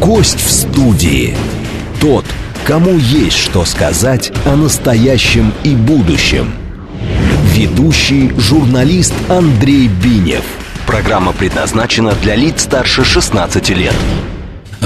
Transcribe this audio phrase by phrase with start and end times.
[0.00, 1.36] Гость в студии.
[2.00, 2.24] Тот,
[2.64, 6.54] кому есть что сказать о настоящем и будущем.
[7.52, 10.44] Ведущий журналист Андрей Бинев.
[10.86, 13.94] Программа предназначена для лиц старше 16 лет.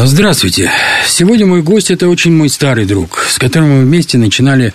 [0.04, 0.70] Здравствуйте.
[1.06, 4.72] Сегодня мой гость– это очень мой старый друг, с которым мы вместе начинали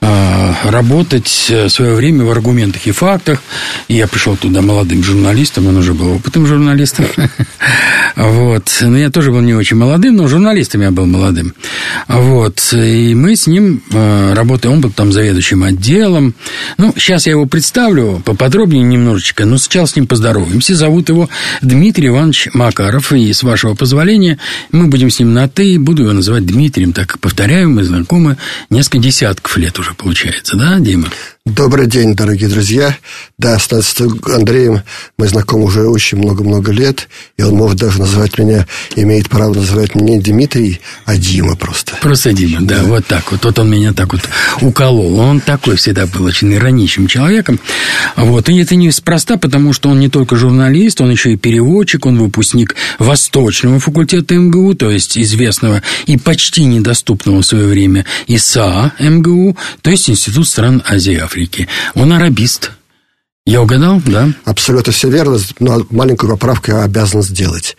[0.00, 3.42] э, работать в свое время в аргументах и фактах.
[3.88, 7.06] И я пришел туда молодым журналистом, он уже был опытным журналистом.
[8.16, 8.78] Вот.
[8.80, 11.54] Но я тоже был не очень молодым, но журналистом я был молодым.
[12.08, 12.58] Вот.
[12.72, 16.34] И мы с ним э, работаем, он был там заведующим отделом.
[16.78, 20.74] Ну, сейчас я его представлю поподробнее немножечко, но сначала с ним поздороваемся.
[20.74, 21.28] Зовут его
[21.62, 24.38] Дмитрий Иванович Макаров, и с вашего позволения
[24.72, 28.36] мы будем с ним на «ты», буду его называть Дмитрием, так как, повторяю, мы знакомы
[28.70, 31.08] несколько десятков лет уже, получается, да, Дима?
[31.56, 32.94] Добрый день, дорогие друзья.
[33.38, 33.70] Да, с
[34.26, 34.82] Андреем
[35.16, 37.08] мы знакомы уже очень много-много лет,
[37.38, 38.66] и он может даже называть меня,
[38.96, 41.96] имеет право называть меня не Дмитрий, а Дима просто.
[42.02, 43.44] Просто Дима, да, да, вот так вот.
[43.44, 44.22] Вот он меня так вот
[44.60, 45.18] уколол.
[45.20, 47.58] Он такой всегда был очень ироничным человеком.
[48.16, 48.50] Вот.
[48.50, 52.74] И это неспроста, потому что он не только журналист, он еще и переводчик, он выпускник
[52.98, 59.90] Восточного факультета МГУ, то есть известного и почти недоступного в свое время ИСА МГУ, то
[59.90, 61.37] есть Институт стран Азии и Африки.
[61.38, 61.68] Африки.
[61.94, 62.72] Он арабист.
[63.46, 64.30] Я угадал, да?
[64.44, 67.76] Абсолютно все верно, но маленькую поправку я обязан сделать.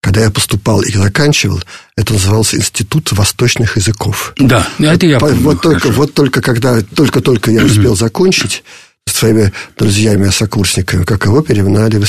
[0.00, 1.62] Когда я поступал и заканчивал,
[1.96, 4.32] это назывался Институт восточных языков.
[4.36, 5.36] Да, это я помню.
[5.42, 8.64] Вот только, вот только когда только-только я успел закончить
[9.06, 12.06] с своими друзьями-сокурсниками, как его перевинали в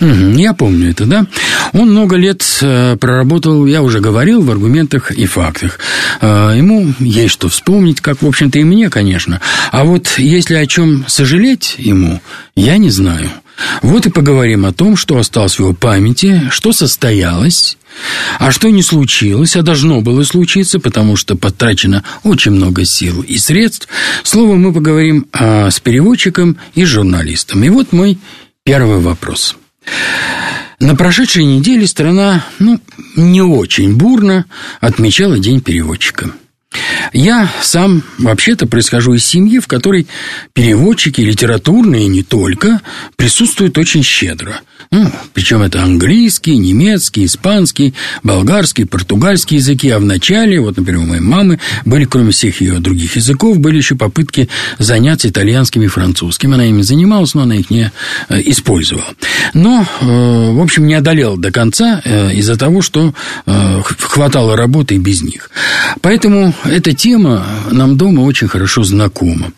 [0.00, 1.26] Я помню это, да.
[1.72, 5.78] Он много лет э, проработал, я уже говорил, в аргументах и фактах.
[6.20, 9.40] Э, ему есть что вспомнить, как, в общем-то, и мне, конечно.
[9.70, 12.20] А вот если о чем сожалеть ему,
[12.56, 13.30] я не знаю.
[13.82, 17.76] Вот и поговорим о том, что осталось в его памяти, что состоялось,
[18.38, 23.36] а что не случилось, а должно было случиться, потому что потрачено очень много сил и
[23.36, 23.88] средств.
[24.22, 27.62] Словом, мы поговорим а, с переводчиком и журналистом.
[27.64, 28.18] И вот мой
[28.64, 29.56] первый вопрос.
[30.80, 32.80] На прошедшей неделе страна, ну,
[33.14, 34.46] не очень бурно
[34.80, 36.30] отмечала День переводчика.
[37.12, 40.06] Я сам вообще-то происхожу из семьи, в которой
[40.52, 42.80] переводчики литературные не только
[43.16, 44.60] присутствуют очень щедро.
[44.92, 49.88] Ну, причем это английский, немецкий, испанский, болгарский, португальский языки.
[49.88, 53.76] А в начале, вот, например, у моей мамы были, кроме всех ее других языков, были
[53.76, 56.54] еще попытки заняться итальянским и французским.
[56.54, 57.92] Она ими занималась, но она их не
[58.28, 59.06] э, использовала.
[59.54, 63.14] Но, э, в общем, не одолела до конца э, из-за того, что
[63.46, 65.50] хватало работы и без них.
[66.00, 69.52] Поэтому эта тема нам дома очень хорошо знакома.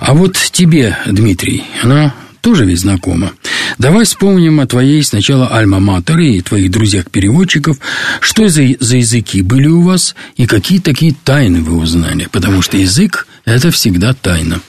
[0.00, 3.32] А вот тебе, Дмитрий, она тоже ведь знакома.
[3.78, 7.78] Давай вспомним о твоей сначала альма-матере и твоих друзьях-переводчиков.
[8.20, 12.28] Что за, за языки были у вас и какие такие тайны вы узнали?
[12.30, 14.60] Потому что язык– это всегда тайна.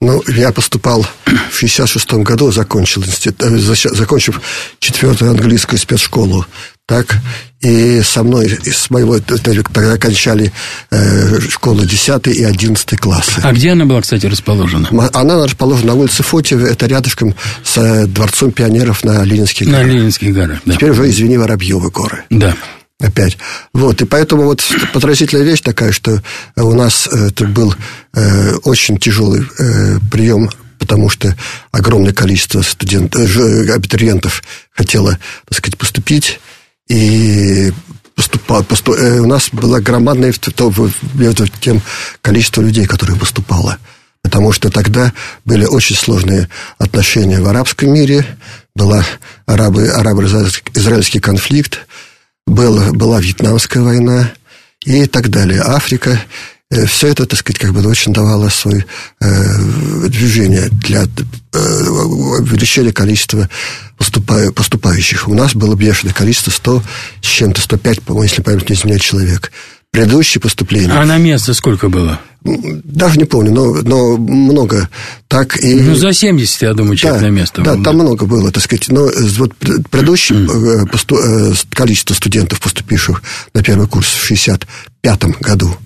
[0.00, 3.56] Ну, я поступал в 66-м году, закончил институт, э,
[3.94, 4.40] закончив
[4.78, 6.44] четвертую английскую спецшколу
[6.86, 7.16] так,
[7.66, 10.52] и со мной, с моего, тогда окончали
[10.90, 13.40] э, школу 10 и 11 классы.
[13.42, 14.88] А где она была, кстати, расположена?
[15.12, 17.34] Она расположена на улице Фотьеве, это рядышком
[17.64, 19.86] с э, Дворцом пионеров на Ленинских горах.
[19.86, 20.74] На Ленинских горах, да.
[20.74, 22.24] Теперь уже, извини, Воробьевы горы.
[22.30, 22.54] Да.
[23.00, 23.36] Опять.
[23.74, 24.62] Вот, и поэтому вот
[24.94, 26.22] потрясительная вещь такая, что
[26.56, 27.74] у нас э, тут был
[28.14, 31.34] э, очень тяжелый э, прием потому что
[31.72, 36.38] огромное количество студентов, э, абитуриентов хотело, так сказать, поступить
[36.88, 37.72] и
[38.14, 40.32] поступал, поступ, э, у нас была громадная
[41.14, 41.82] между тем
[42.22, 43.78] количество людей, которые поступало.
[44.22, 45.12] Потому что тогда
[45.44, 46.48] были очень сложные
[46.78, 48.26] отношения в арабском мире,
[49.46, 51.86] арабы, арабо-израильский конфликт,
[52.46, 54.32] был, была Вьетнамская война
[54.84, 55.62] и так далее.
[55.62, 56.20] Африка
[56.86, 58.84] все это, так сказать, как бы очень давало свое
[59.20, 59.28] э,
[60.08, 63.48] движение для э, увеличения количества
[63.96, 65.28] поступа, поступающих.
[65.28, 66.82] У нас было бешеное количество, 100
[67.22, 69.52] с чем-то, 105, по-моему, если память не изменяет человек.
[69.92, 70.92] Предыдущие поступления...
[70.92, 72.20] А на место сколько было?
[72.42, 74.88] Даже не помню, но, но много.
[75.28, 75.74] Так и...
[75.74, 77.62] Ну, за 70, я думаю, человек да, на место.
[77.62, 78.88] Да, там много было, так сказать.
[78.88, 79.08] Но
[79.38, 80.88] вот предыдущее mm.
[80.88, 81.16] посту...
[81.70, 83.22] количество студентов, поступивших
[83.54, 85.76] на первый курс в 65 году,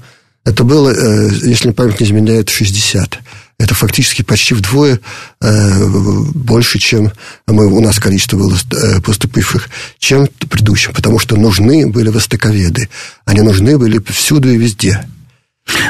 [0.44, 3.18] это было, э, если память не изменяет, 60.
[3.58, 5.00] Это фактически почти вдвое
[5.42, 5.86] э,
[6.34, 7.12] больше, чем
[7.46, 12.88] мы, у нас количество было э, поступивших, чем предыдущим, потому что нужны были востоковеды.
[13.26, 15.04] Они нужны были всюду и везде.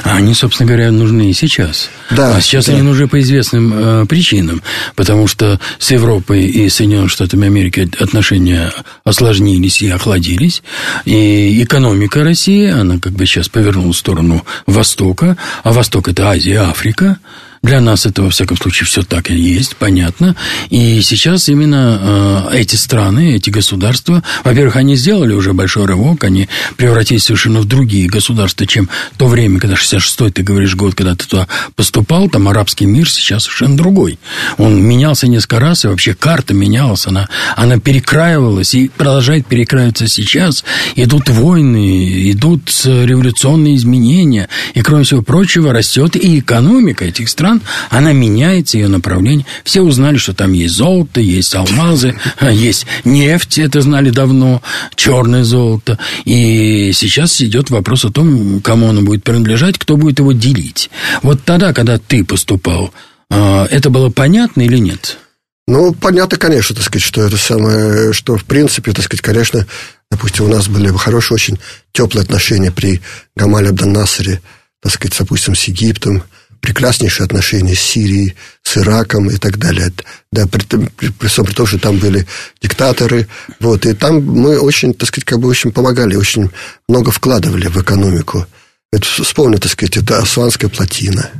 [0.05, 1.91] Они, собственно говоря, нужны и сейчас.
[2.11, 2.73] Да, а сейчас да.
[2.73, 4.63] они нужны по известным э, причинам,
[4.97, 8.73] потому что с Европой и Соединенными Штатами Америки отношения
[9.05, 10.63] осложнились и охладились,
[11.05, 16.61] и экономика России, она как бы сейчас повернула в сторону Востока, а Восток– это Азия,
[16.61, 17.19] Африка–
[17.63, 20.35] для нас это, во всяком случае, все так и есть, понятно.
[20.71, 26.49] И сейчас именно э, эти страны, эти государства, во-первых, они сделали уже большой рывок, они
[26.79, 31.27] превратились совершенно в другие государства, чем то время, когда 66-й, ты говоришь, год, когда ты
[31.27, 34.19] туда поступал, там арабский мир сейчас совершенно другой.
[34.57, 40.65] Он менялся несколько раз, и вообще карта менялась, она, она перекраивалась и продолжает перекраиваться сейчас.
[40.97, 47.63] Идут войны, идут революционные изменения, и, кроме всего прочего, растет и экономика этих стран, стран,
[47.91, 49.47] она меняется, ее направление.
[49.65, 52.15] Все узнали, что там есть золото, есть алмазы,
[52.51, 54.63] есть нефть, это знали давно,
[54.95, 55.99] черное золото.
[56.25, 60.91] И сейчас идет вопрос о том, кому оно будет принадлежать, кто будет его делить.
[61.23, 62.93] Вот тогда, когда ты поступал,
[63.31, 65.19] а, это было понятно или нет?
[65.67, 69.67] Ну, понятно, конечно, так сказать, что это самое, что в принципе, так сказать, конечно,
[70.11, 71.59] допустим, у нас были хорошие, очень
[71.93, 73.01] теплые отношения при
[73.37, 74.41] Гамале Абдан-Насаре,
[74.83, 76.25] так сказать, допустим, с Египтом,
[76.61, 79.93] прекраснейшие отношения с Сирией, с Ираком и так далее.
[80.33, 82.27] Да, при, при, при, при том, что там были
[82.61, 83.29] диктаторы.
[83.59, 86.51] Вот, и там мы очень, так сказать, как бы очень помогали, очень
[86.89, 88.47] много вкладывали в экономику.
[88.93, 91.31] Это, вспомни, так сказать, это Асуанская плотина.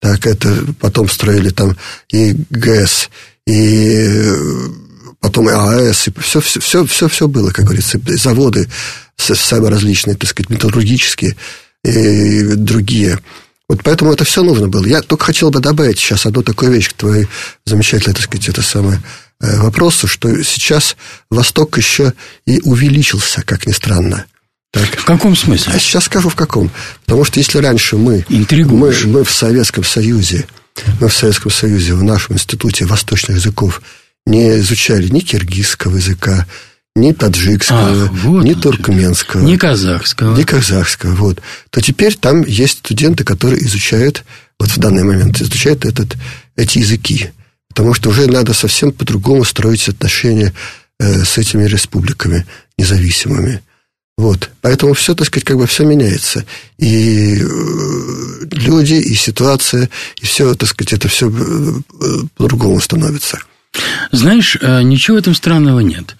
[0.00, 1.76] Так, это потом строили там
[2.10, 3.08] и ГЭС,
[3.46, 4.32] и
[5.20, 8.68] потом и АЭС, и все, все, все, все, все было, как говорится, заводы
[9.16, 11.36] самые различные, так сказать, металлургические
[11.84, 13.18] и другие.
[13.72, 14.84] Вот поэтому это все нужно было.
[14.84, 17.26] Я только хотел бы добавить сейчас одну такую вещь к твоей
[17.64, 19.02] замечательной, так сказать, это самое
[19.40, 20.94] э, вопросу, что сейчас
[21.30, 22.12] Восток еще
[22.44, 24.26] и увеличился, как ни странно.
[24.72, 24.84] Так.
[24.98, 25.72] В каком смысле?
[25.74, 26.70] А сейчас скажу в каком.
[27.06, 30.44] Потому что если раньше мы, мы, мы в Советском Союзе,
[31.00, 33.80] мы в Советском Союзе, в нашем институте восточных языков
[34.26, 36.46] не изучали ни киргизского языка,
[36.94, 41.40] ни таджикского, а, вот ни туркменского, ни казахского, ни казахского, вот,
[41.70, 44.24] то теперь там есть студенты, которые изучают,
[44.58, 46.16] вот в данный момент изучают этот,
[46.56, 47.30] эти языки,
[47.68, 50.52] потому что уже надо совсем по-другому строить отношения
[51.00, 52.46] э, с этими республиками
[52.76, 53.62] независимыми.
[54.18, 54.50] Вот.
[54.60, 56.44] Поэтому все, так сказать, как бы все меняется.
[56.78, 59.88] И э, люди, и ситуация,
[60.20, 61.72] и все, так сказать, это все э,
[62.36, 63.38] по-другому становится.
[64.12, 66.16] Знаешь, э, ничего в этом странного нет.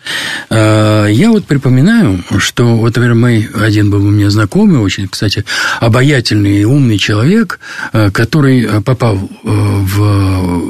[0.49, 5.45] Э, я вот припоминаю, что вот, например, мой один был у меня знакомый, очень, кстати,
[5.79, 7.61] обаятельный и умный человек,
[7.93, 10.03] э, который попал в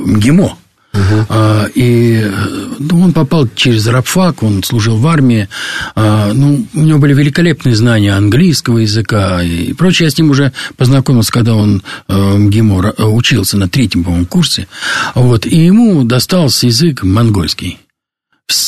[0.06, 0.56] МГИМО.
[0.92, 1.70] Угу.
[1.74, 2.30] И
[2.78, 5.48] ну, он попал через рабфак, он служил в армии.
[5.94, 10.06] А, ну, у него были великолепные знания английского языка и прочее.
[10.06, 14.68] Я с ним уже познакомился, когда он в МГИМО учился на третьем, по-моему, курсе.
[15.14, 17.78] Вот, и ему достался язык монгольский.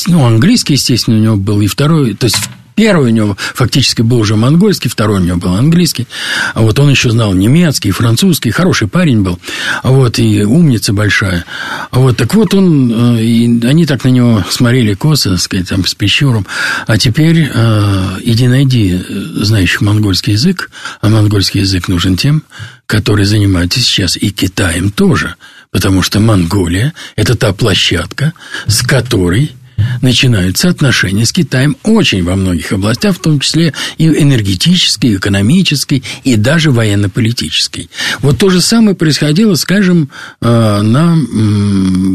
[0.07, 2.37] Ну, английский, естественно, у него был и второй, то есть
[2.75, 6.07] Первый у него фактически был уже монгольский, второй у него был английский.
[6.53, 8.51] А вот он еще знал немецкий, французский.
[8.51, 9.39] Хороший парень был.
[9.81, 11.45] А вот и умница большая.
[11.91, 13.15] А вот так вот он...
[13.17, 16.45] Э, и они так на него смотрели косо, так сказать, там, с пещером.
[16.85, 20.69] А теперь э, иди найди э, знающих монгольский язык.
[20.99, 22.43] А монгольский язык нужен тем,
[22.87, 25.35] которые занимаются сейчас и Китаем тоже.
[25.71, 28.33] Потому что Монголия– это та площадка,
[28.67, 29.53] с которой
[30.01, 36.03] начинаются отношения с Китаем очень во многих областях, в том числе и энергетической, и экономической,
[36.23, 37.89] и даже военно-политической.
[38.19, 40.09] Вот то же самое происходило, скажем,
[40.41, 41.17] э, на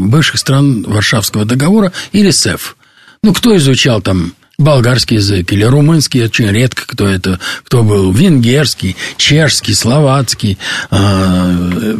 [0.07, 2.75] бывших стран Варшавского договора или СЭФ.
[3.23, 8.95] Ну, кто изучал там болгарский язык или румынский, очень редко кто это, кто был, венгерский,
[9.17, 10.57] чешский, словацкий,
[10.89, 11.95] э,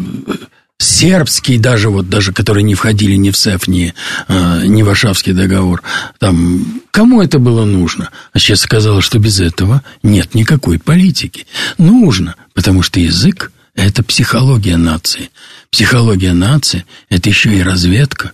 [0.82, 3.94] сербский даже, вот даже, которые не входили ни в СЭФ, ни,
[4.28, 5.84] э, ни в Варшавский договор,
[6.20, 8.10] там, кому это было нужно?
[8.34, 11.46] А сейчас сказала, что без этого нет никакой политики.
[11.78, 15.30] Нужно, потому что язык– это психология нации.
[15.70, 18.32] Психология нации– это еще и разведка,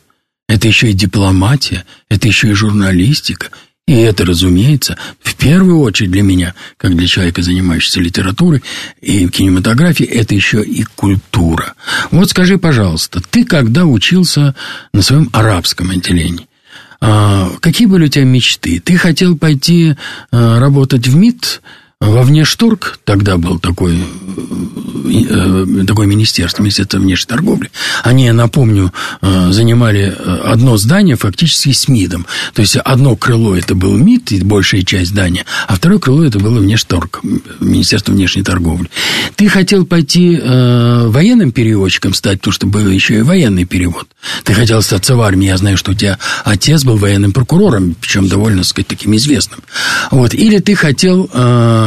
[0.47, 3.49] это еще и дипломатия, это еще и журналистика,
[3.87, 8.61] и это, разумеется, в первую очередь для меня, как для человека, занимающегося литературой
[9.01, 11.73] и кинематографией, это еще и культура.
[12.11, 14.55] Вот скажи, пожалуйста, ты когда учился
[14.91, 16.47] на своем арабском отделении,
[16.99, 18.81] а, какие были у тебя мечты?
[18.83, 19.95] Ты хотел пойти
[20.31, 21.61] а, работать в МИД,
[21.99, 27.71] во внешторг, тогда был такой, э, такое министерство, Министерство внешней торговли,
[28.03, 32.27] они, напомню, э, занимали э, одно здание фактически с МИДом.
[32.53, 36.37] То есть, одно крыло это был МИД, и большая часть здания, а второе крыло это
[36.37, 37.21] было внешторг,
[37.59, 38.89] Министерство внешней торговли.
[39.35, 44.07] Ты хотел пойти военным переводчиком стать, потому что был еще и военный перевод.
[44.43, 48.27] Ты хотел остаться в армии, я знаю, что у тебя отец был военным прокурором, причем
[48.27, 49.61] довольно, так сказать, таким известным.
[50.11, 50.33] Вот.
[50.33, 51.29] Или ты хотел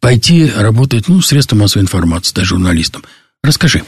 [0.00, 3.04] пойти работать ну, в средства массовой информации, стать журналистом.
[3.42, 3.82] Расскажи.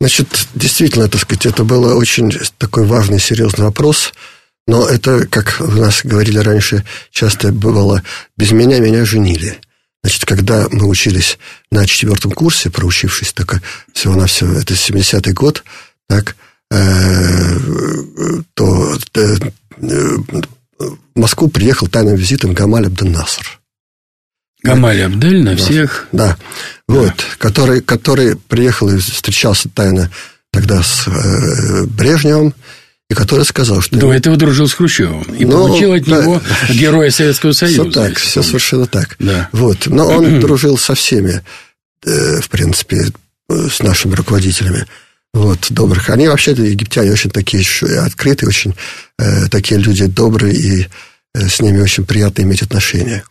[0.00, 4.12] Значит, действительно, так сказать, это был очень такой важный, серьезный вопрос.
[4.66, 8.02] Но это, как у нас говорили раньше, часто бывало,
[8.36, 9.58] без меня меня женили.
[10.02, 11.38] Значит, когда мы учились
[11.70, 13.62] на четвертом курсе, проучившись только
[13.92, 15.64] всего-навсего, это 70-й год,
[16.08, 16.36] так,
[16.70, 17.58] э,
[18.54, 19.36] то э,
[20.78, 23.60] в Москву приехал тайным визитом Гамаль Абден Наср.
[24.64, 26.08] Гамаль Абдель на всех.
[26.10, 26.28] Да.
[26.28, 26.36] да.
[26.88, 30.10] Вот, который, который приехал и встречался тайно
[30.50, 32.54] тогда с э, Брежневым,
[33.10, 33.96] и который сказал, что...
[33.96, 35.22] До этого дружил с Хрущевым.
[35.34, 36.40] И ну, получил от да, него
[36.70, 37.82] героя Советского Союза.
[37.82, 39.16] Все так, все совершенно так.
[39.18, 39.48] Да.
[39.52, 39.86] Вот.
[39.86, 41.42] Но он дружил со всеми,
[42.04, 43.08] э, в принципе,
[43.48, 44.86] с нашими руководителями.
[45.34, 46.08] Вот, добрых.
[46.10, 47.64] Они вообще-то, египтяне, очень такие
[48.00, 48.74] открытые, очень
[49.18, 50.86] э, такие люди добрые, и
[51.34, 53.24] э, с ними очень приятно иметь отношения.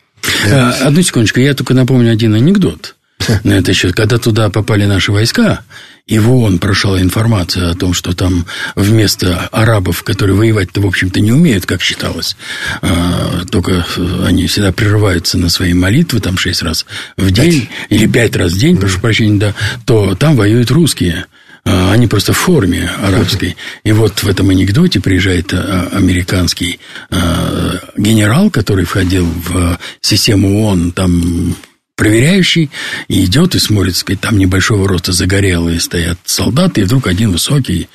[0.48, 0.70] Да.
[0.82, 2.96] Одну секундочку, я только напомню один анекдот
[3.44, 3.94] на этот счет.
[3.94, 5.62] Когда туда попали наши войска,
[6.06, 8.44] и в ООН прошла информация о том, что там
[8.76, 12.36] вместо арабов, которые воевать-то, в общем-то, не умеют, как считалось,
[12.82, 13.86] а, только
[14.26, 16.84] они всегда прерываются на свои молитвы, там шесть раз
[17.16, 19.54] в день, или пять раз в день, прошу прощения, да,
[19.86, 21.24] то там воюют русские.
[21.66, 23.56] А, они просто в форме арабской.
[23.84, 26.78] И вот в этом анекдоте приезжает а, американский
[27.10, 31.56] а, генерал, который входил в систему ООН, там
[31.96, 32.70] проверяющий,
[33.08, 37.88] и идет и смотрит, сказать, там небольшого роста загорелые стоят солдаты, и вдруг один высокий,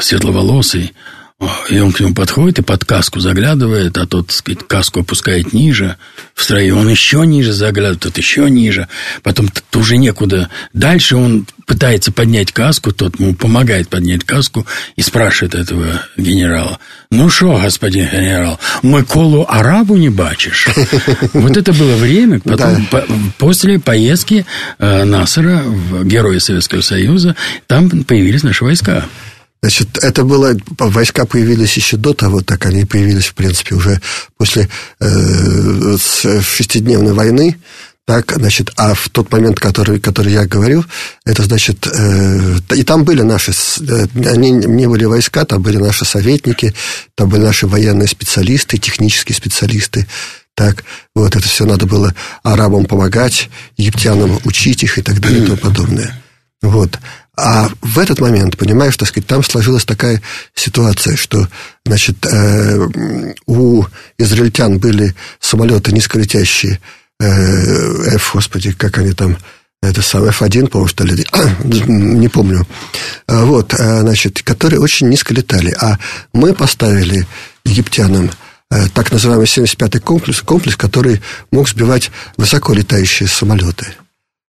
[0.00, 0.92] светловолосый,
[1.70, 5.52] и он к нему подходит и под каску заглядывает, а тот, так сказать, каску опускает
[5.52, 5.96] ниже
[6.34, 6.78] в строю.
[6.78, 8.88] Он еще ниже заглядывает, тот еще ниже.
[9.22, 10.48] Потом уже некуда.
[10.72, 16.78] Дальше он пытается поднять каску, тот ему помогает поднять каску и спрашивает этого генерала.
[17.10, 20.68] Ну что, господин генерал, мы колу арабу не бачишь?
[21.32, 22.88] Вот это было время, потом,
[23.38, 24.44] после поездки
[24.78, 29.04] э, Насара в Герои Советского Союза, там появились наши войска.
[29.62, 34.00] Значит, это было, войска появились еще до того, так они появились, в принципе, уже
[34.36, 35.96] после э,
[36.42, 37.56] шестидневной войны,
[38.04, 40.84] так, значит, а в тот момент, который, который я говорил,
[41.24, 46.04] это значит, э, и там были наши, э, они не были войска, там были наши
[46.04, 46.74] советники,
[47.14, 50.08] там были наши военные специалисты, технические специалисты,
[50.56, 50.82] так,
[51.14, 55.56] вот это все надо было арабам помогать, египтянам учить их и так далее и тому
[55.56, 56.20] подобное.
[56.62, 56.98] Вот.
[57.36, 60.20] А в этот момент, понимаешь, так сказать, там сложилась такая
[60.54, 61.48] ситуация, что,
[61.86, 62.88] значит, э,
[63.46, 63.84] у
[64.18, 66.78] израильтян были самолеты низколетящие,
[67.20, 69.38] э, F, господи, как они там,
[69.80, 71.24] это сам F1, по-моему, что ли,
[71.64, 72.66] не помню,
[73.26, 75.74] а, вот, э, значит, которые очень низко летали.
[75.80, 75.98] А
[76.34, 77.26] мы поставили
[77.64, 78.30] египтянам
[78.94, 81.20] так называемый 75-й комплекс, комплекс, который
[81.50, 83.86] мог сбивать высоко летающие самолеты–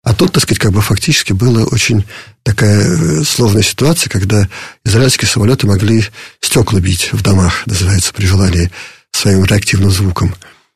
[0.04, 2.06] а тут, так сказать, как бы фактически была очень
[2.44, 4.48] такая э, сложная ситуация, когда
[4.86, 6.06] израильские самолеты могли
[6.40, 8.72] стекла бить в домах, называется, при желании
[9.12, 10.34] своим реактивным звуком.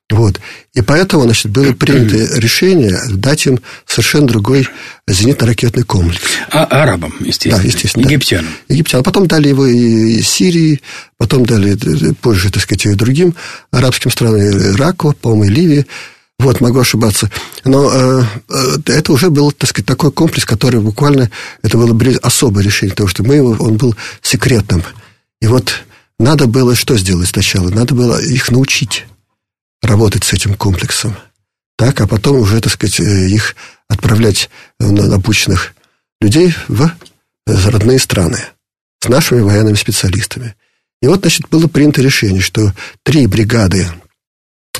[0.09, 0.39] Вот.
[0.73, 4.67] И поэтому, значит, было принято решение дать им совершенно другой
[5.07, 6.21] зенитно-ракетный комплекс.
[6.51, 7.57] А арабам, естественно.
[7.57, 8.05] Да, естественно.
[8.05, 8.51] Египтянам.
[8.67, 8.73] Да.
[8.73, 9.03] Египтянам.
[9.03, 10.81] Потом дали его и Сирии,
[11.17, 13.35] потом дали э, позже, так сказать, и другим
[13.71, 15.85] арабским странам, Ираку, по-моему, и Ливии.
[16.39, 17.29] Вот, могу ошибаться.
[17.63, 21.29] Но э, э, это уже был, так сказать, такой комплекс, который буквально,
[21.61, 24.83] это было особое решение, потому что мы, он был секретным.
[25.41, 25.83] И вот
[26.19, 27.69] надо было что сделать сначала?
[27.69, 29.05] Надо было их научить
[29.81, 31.15] работать с этим комплексом.
[31.77, 33.55] Так, а потом уже, так сказать, э, их
[33.87, 34.49] отправлять
[34.79, 35.73] на обученных
[36.19, 36.89] людей в
[37.45, 38.39] родные страны
[39.01, 40.55] с нашими военными специалистами.
[41.01, 42.73] И вот, значит, было принято решение, что
[43.03, 43.89] три бригады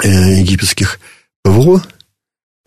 [0.02, 1.00] э, египетских
[1.44, 1.84] ПВО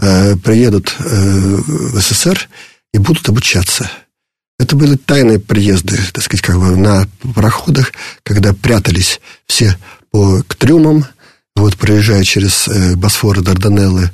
[0.01, 2.49] э, приедут э, в СССР
[2.93, 3.91] и будут обучаться.
[4.59, 7.93] Это были тайные приезды, так сказать, как бы на пароходах,
[8.23, 9.77] когда прятались все
[10.11, 11.07] по, к трюмам,
[11.55, 14.11] вот, проезжая через э, Босфор и Дарданеллы,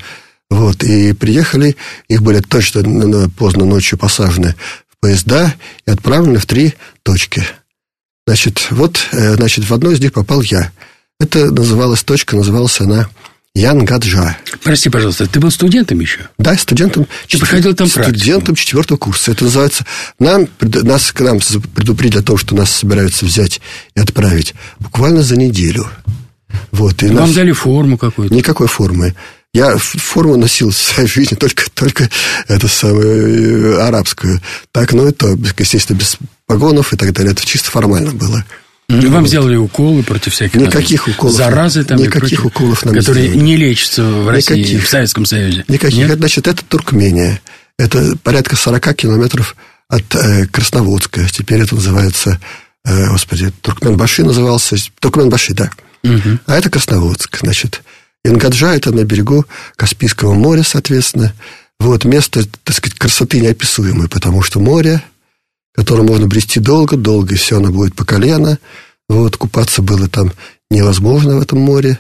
[0.49, 1.77] вот, и приехали,
[2.09, 4.55] их были точно поздно ночью посажены
[4.89, 5.55] в поезда
[5.87, 7.45] и отправлены в три точки.
[8.27, 10.71] Значит, вот, значит, в одной из них попал я.
[11.19, 13.09] Это называлась точка, называлась она
[13.55, 14.39] Янгаджа.
[14.63, 16.21] Прости, пожалуйста, ты был студентом еще?
[16.39, 17.07] Да, студентом.
[17.29, 18.19] Ты проходил там практику?
[18.19, 19.33] Студентом четвертого курса.
[19.33, 19.85] Это называется...
[20.19, 21.39] Нам, нас, к нам
[21.75, 23.61] предупредили о том, что нас собираются взять
[23.95, 25.87] и отправить буквально за неделю.
[26.71, 27.35] Вот, и Вам нас...
[27.35, 28.35] дали форму какую-то?
[28.35, 29.15] Никакой формы.
[29.53, 32.09] Я форму носил в своей жизни только, только
[32.49, 34.41] это самое, э, арабскую.
[34.71, 36.17] Так, ну, это, естественно, без
[36.47, 37.33] погонов и так далее.
[37.33, 38.47] Это чисто формально было.
[38.93, 43.43] Вам сделали уколы против всяких никаких уколов, заразы там никаких прочее, уколов нам которые не,
[43.43, 45.65] не лечатся в России, никаких, в Советском Союзе.
[45.69, 45.99] Никаких.
[45.99, 46.19] Нет?
[46.19, 47.41] Значит, это Туркмения.
[47.79, 49.57] Это порядка 40 километров
[49.89, 51.29] от э, Красноводска.
[51.31, 52.41] Теперь это называется,
[52.85, 54.77] э, господи, Туркменбаши назывался.
[55.01, 55.71] Туркменбаши, да.
[56.05, 56.39] Угу.
[56.47, 57.83] А это Красноводск, значит.
[58.25, 59.47] Ингаджа– это на берегу
[59.77, 61.33] Каспийского моря, соответственно.
[61.81, 65.03] Вот место, так сказать, красоты неописуемой, потому что море,
[65.75, 68.59] которое можно брести долго-долго, и все оно будет по колено.
[69.09, 70.33] Вот, купаться было там
[70.71, 71.99] невозможно в этом море.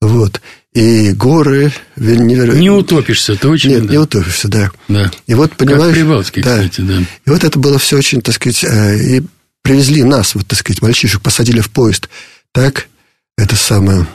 [0.00, 0.40] Вот.
[0.72, 2.60] И горы невероятно.
[2.60, 3.68] Не утопишься, точно.
[3.68, 3.92] Нет, да.
[3.92, 4.70] не утопишься, да.
[4.88, 5.10] да.
[5.26, 5.94] И вот, понимаешь...
[5.94, 6.56] Как Прибалтике, да.
[6.56, 6.98] кстати, да.
[7.00, 8.64] И вот это было все очень, так сказать...
[8.64, 9.22] Э, и
[9.62, 12.08] привезли нас, вот, так сказать, мальчишек, посадили в поезд.
[12.52, 12.88] Так,
[13.36, 14.06] это самое...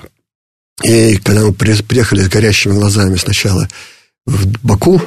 [0.83, 3.69] И когда мы приехали с горящими глазами сначала
[4.25, 5.01] в Баку,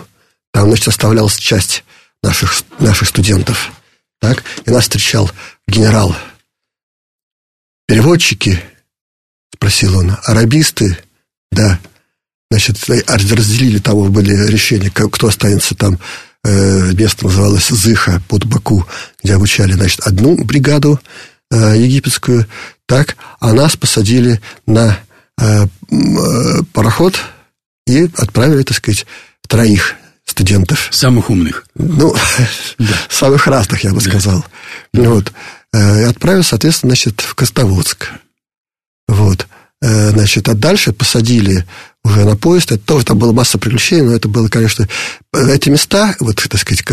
[0.52, 1.84] там, значит, оставлялась часть
[2.22, 3.70] наших, наших студентов.
[4.20, 4.42] Так?
[4.66, 5.30] И нас встречал
[5.66, 6.14] генерал.
[7.86, 8.60] Переводчики,
[9.54, 10.98] спросил он, арабисты,
[11.50, 11.78] да.
[12.50, 15.98] Значит, разделили там были решения, кто останется там.
[16.44, 18.86] Э, место называлось Зыха под Баку,
[19.22, 21.00] где обучали, значит, одну бригаду
[21.50, 22.46] э, египетскую,
[22.86, 24.98] так, а нас посадили на
[25.40, 25.66] э,
[26.72, 27.18] пароход
[27.86, 29.04] и отправили, так сказать,
[29.48, 29.96] троих
[30.38, 30.88] студентов.
[30.92, 31.64] Самых умных.
[31.74, 32.14] Ну,
[32.78, 32.94] да.
[33.10, 34.08] самых разных, я бы да.
[34.08, 34.44] сказал.
[34.92, 35.10] Да.
[35.10, 35.32] Вот.
[35.74, 38.10] И отправил, соответственно, значит, в Костоводск.
[39.08, 39.48] Вот.
[39.80, 41.66] Значит, а дальше посадили
[42.04, 42.70] уже на поезд.
[42.70, 44.88] Это тоже там была масса приключений, но это было, конечно...
[45.34, 46.84] Эти места, вот, так сказать,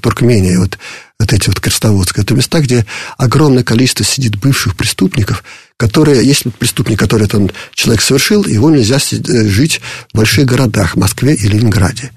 [0.00, 0.76] Туркмения, вот,
[1.20, 2.84] вот эти вот Крестоводск, это места, где
[3.16, 5.44] огромное количество сидит бывших преступников,
[5.76, 9.80] которые, если преступник, который там человек совершил, его нельзя э, жить
[10.12, 12.10] в больших городах, Москве и Ленинграде.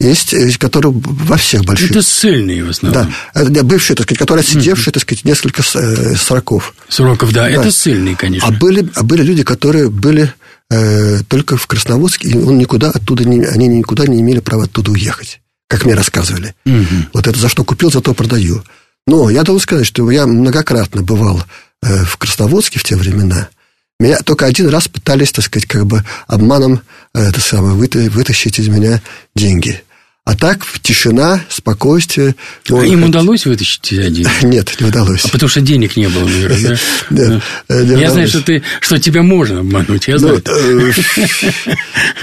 [0.00, 1.90] Есть, э, которые во всех больших...
[1.90, 3.12] Это ссыльные в основном.
[3.34, 6.74] Да, бывшие, так сказать, которые сидевшие, так сказать, несколько э, сроков.
[6.88, 7.50] Сроков, да, да.
[7.50, 8.48] это ссыльные, конечно.
[8.48, 10.32] А были, а были люди, которые были
[10.70, 14.90] э, только в Красноводске, и он никуда оттуда не, они никуда не имели права оттуда
[14.90, 15.40] уехать
[15.74, 16.54] как мне рассказывали.
[16.66, 16.84] Угу.
[17.14, 18.62] Вот это за что купил, за то продаю.
[19.06, 21.42] Но я должен сказать, что я многократно бывал
[21.82, 23.48] э, в Красноводске в те времена.
[23.98, 26.80] Меня только один раз пытались, так сказать, как бы обманом
[27.14, 29.02] э, это самое, вытащить из меня
[29.34, 29.82] деньги.
[30.26, 32.34] А так, тишина, спокойствие.
[32.70, 33.10] А им хоть...
[33.10, 34.26] удалось вытащить деньги?
[34.42, 35.22] Нет, не удалось.
[35.26, 37.42] А потому что денег не было, наверное, да?
[37.68, 40.42] Я знаю, что, ты, что тебя можно обмануть, я знаю.
[40.46, 40.92] Ну, э,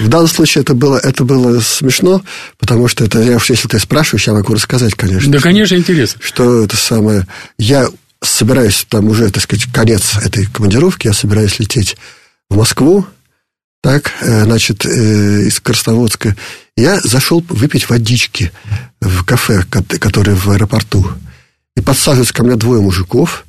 [0.00, 2.24] в данном случае это было, это было смешно,
[2.58, 5.30] потому что это, я уж если ты спрашиваешь, я могу рассказать, конечно.
[5.30, 6.20] Да, конечно, интересно.
[6.24, 7.26] Что это самое...
[7.56, 7.86] Я
[8.20, 11.96] собираюсь, там уже, так сказать, конец этой командировки, я собираюсь лететь
[12.50, 13.06] в Москву,
[13.82, 16.36] так, э, значит, э, из Красноводска.
[16.76, 18.52] Я зашел выпить водички
[19.00, 21.04] в кафе, которое в аэропорту.
[21.76, 23.44] И подсаживаются ко мне двое мужиков.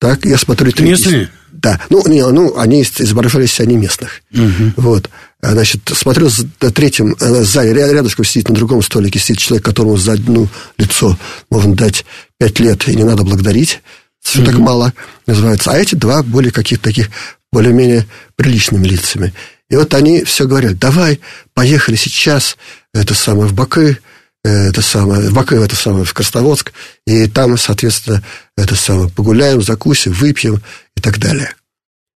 [0.00, 0.72] Так, я смотрю...
[0.84, 1.30] Местные?
[1.52, 1.80] Да.
[1.88, 4.22] Ну, не, ну, они изображали себя не местных.
[4.32, 4.72] Угу.
[4.76, 5.08] Вот.
[5.40, 9.96] А, значит, смотрю, за третьим, э, сзади, рядышком сидит на другом столике, сидит человек, которому
[9.96, 11.16] за одно лицо
[11.48, 12.04] можно дать
[12.38, 13.82] пять лет, и не надо благодарить,
[14.24, 14.50] что угу.
[14.50, 14.94] так мало
[15.26, 15.70] называется.
[15.70, 17.08] А эти два более каких-то таких
[17.52, 18.06] более-менее
[18.36, 19.32] приличными лицами.
[19.70, 21.20] И вот они все говорят, давай,
[21.54, 22.56] поехали сейчас,
[22.92, 23.94] это самое, в Баку,
[24.42, 26.72] это самое, в Баку, это самое, в Красноводск,
[27.06, 28.22] и там, соответственно,
[28.56, 30.60] это самое, погуляем, закусим, выпьем
[30.96, 31.54] и так далее.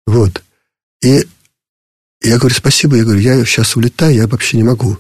[0.07, 0.43] Вот.
[1.03, 1.27] И
[2.23, 4.99] я говорю, спасибо, я говорю, я сейчас улетаю, я вообще не могу.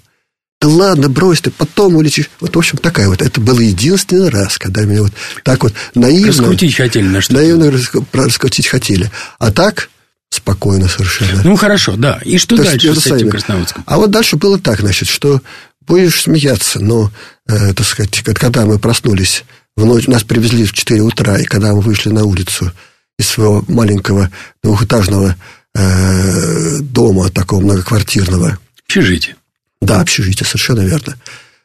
[0.60, 2.30] Да ладно, брось ты, потом улетишь.
[2.38, 3.20] Вот, в общем, такая вот.
[3.20, 5.12] Это был единственный раз, когда меня вот
[5.42, 6.28] так вот наивно...
[6.28, 7.40] Раскрутить хотели на что-то.
[7.40, 7.72] Наивно
[8.12, 9.10] раскрутить хотели.
[9.40, 9.90] А так,
[10.34, 11.42] спокойно совершенно.
[11.44, 12.20] Ну, хорошо, да.
[12.24, 13.84] И что То дальше с этим Красноводском?
[13.86, 15.40] А вот дальше было так, значит, что
[15.80, 17.10] будешь смеяться, но,
[17.46, 19.44] э, так сказать, когда мы проснулись,
[19.76, 22.72] в ночь, нас привезли в 4 утра, и когда мы вышли на улицу
[23.18, 24.30] из своего маленького
[24.62, 25.36] двухэтажного
[25.74, 28.58] э, дома, такого многоквартирного.
[28.84, 29.36] Общежитие.
[29.80, 31.16] Да, общежитие, совершенно верно.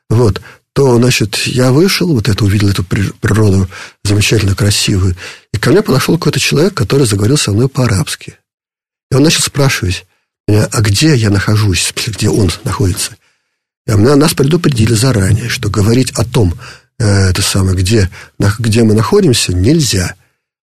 [0.09, 0.41] Вот,
[0.73, 3.67] то, значит, я вышел, вот это увидел эту природу
[4.03, 5.15] замечательно красивую,
[5.53, 8.37] и ко мне подошел какой-то человек, который заговорил со мной по-арабски.
[9.11, 10.05] И он начал спрашивать
[10.47, 13.15] меня, а где я нахожусь, где он находится.
[13.85, 16.53] И нас предупредили заранее, что говорить о том,
[16.99, 18.09] э, это самое, где,
[18.59, 20.15] где мы находимся, нельзя.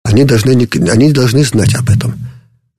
[0.04, 0.52] Они должны,
[0.90, 2.18] они должны знать об этом,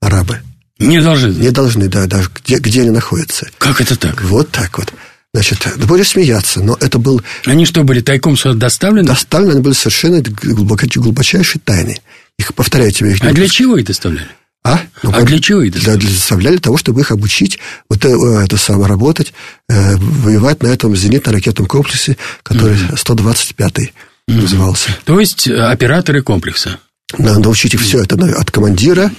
[0.00, 0.40] арабы.
[0.78, 1.32] Не должны.
[1.32, 3.48] Не должны, да, даже где, где они находятся.
[3.58, 4.20] Как это так?
[4.22, 4.92] Вот так вот.
[5.34, 7.22] Значит, ты будешь смеяться, но это был...
[7.46, 9.06] Они что, были тайком сюда доставлены?
[9.06, 12.00] Доставлены, они были совершенно глубочайшей тайны.
[12.38, 13.12] Их, повторяю тебе...
[13.12, 14.28] Их а для чего их доставляли?
[14.64, 14.80] А?
[15.02, 16.00] Ну, а для чего их доставляли?
[16.00, 19.32] Для, доставляли того, чтобы их обучить, вот это, это самое, работать,
[19.68, 23.92] э, воевать на этом зенитно-ракетном комплексе, который mm 125-й
[24.30, 24.96] mm назывался.
[25.04, 26.78] То есть, э, операторы комплекса?
[27.18, 29.10] Надо научить их все это от командира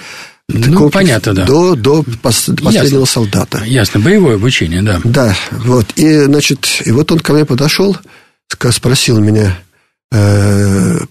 [0.50, 1.46] ну, понятно, да.
[1.46, 3.06] До, до последнего Ясно.
[3.06, 3.64] солдата.
[3.66, 5.00] Ясно, боевое обучение, да.
[5.04, 5.88] Да, вот.
[5.96, 7.98] И, значит, и вот он ко мне подошел,
[8.72, 9.54] спросил меня э,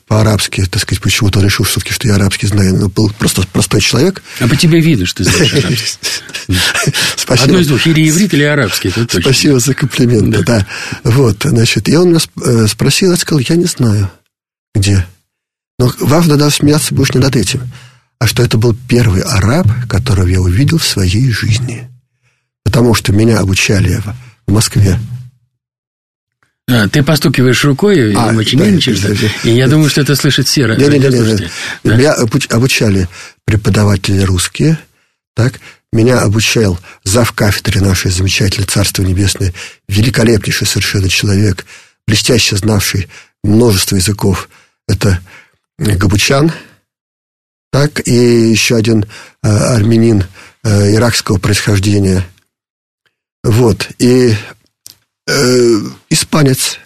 [0.06, 2.76] по-арабски, так сказать, почему-то он решил все-таки, что я арабский знаю.
[2.76, 4.22] Но был просто простой человек.
[4.38, 5.98] А по тебе видно, что ты знаешь арабский.
[7.16, 7.44] Спасибо.
[7.44, 8.90] Одно из двух, или иврит, или арабский.
[8.90, 10.66] Спасибо за комплимент, да.
[11.04, 14.10] Вот, значит, и он меня э, спросил, я сказал, я не знаю,
[14.74, 15.06] где.
[15.78, 17.62] Но важно даже смеяться будешь не над этим
[18.22, 21.90] а что это был первый араб, которого я увидел в своей жизни.
[22.62, 24.00] Потому что меня обучали
[24.46, 24.96] в Москве.
[26.72, 30.46] А, ты постукиваешь рукой, а, очень да, да, да, и я думаю, что это слышит
[30.46, 31.48] все не, не, не, не,
[31.84, 31.96] да?
[31.96, 33.08] Меня обучали
[33.44, 34.78] преподаватели русские,
[35.34, 35.60] так,
[35.92, 39.52] меня обучал зав кафедры нашей замечательной Царство Небесное,
[39.88, 41.66] великолепнейший совершенно человек,
[42.06, 43.08] блестяще знавший
[43.44, 44.48] множество языков.
[44.88, 45.20] Это
[45.78, 46.50] Габучан–
[47.72, 48.06] так?
[48.06, 49.06] И еще один
[49.42, 50.24] э, армянин
[50.62, 52.22] э, иракского происхождения.
[53.42, 54.34] Вот, и
[55.26, 55.80] э,
[56.10, 56.78] испанец.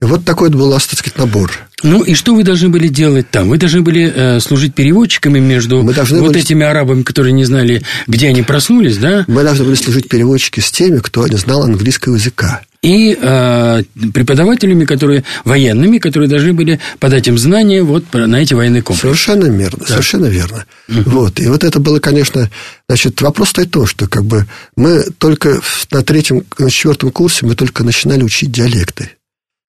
[0.00, 1.52] Вот такой был, так сказать, набор.
[1.82, 3.48] Ну и что вы должны были делать там?
[3.48, 6.40] Вы должны были э, служить переводчиками между вот были...
[6.40, 9.24] этими арабами, которые не знали, где они проснулись, да?
[9.28, 14.84] Мы должны были служить переводчики с теми, кто не знал английского языка и э, преподавателями,
[14.84, 19.06] которые военными, которые должны были подать им знания вот на эти военные комплексы.
[19.06, 19.86] Совершенно верно, да.
[19.86, 20.66] совершенно верно.
[20.88, 21.02] Угу.
[21.06, 21.40] Вот.
[21.40, 22.50] И вот это было, конечно,
[22.86, 27.46] значит, вопрос стоит в том, что как бы мы только на третьем, на четвертом курсе
[27.46, 29.12] мы только начинали учить диалекты.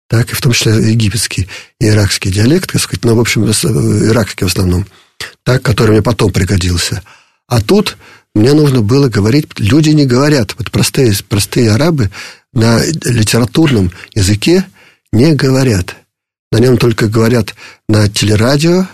[0.10, 1.48] Так, и в том числе египетский
[1.80, 4.86] и иракский диалект, так сказать, ну, в общем, иракский в основном,
[5.44, 7.02] так, который мне потом пригодился.
[7.48, 7.96] А тут
[8.36, 12.12] мне нужно было говорить, люди не говорят, вот простые, простые арабы,
[12.54, 14.66] на литературном языке
[15.12, 15.96] не говорят.
[16.52, 17.56] На нем только говорят
[17.90, 18.86] на телерадио,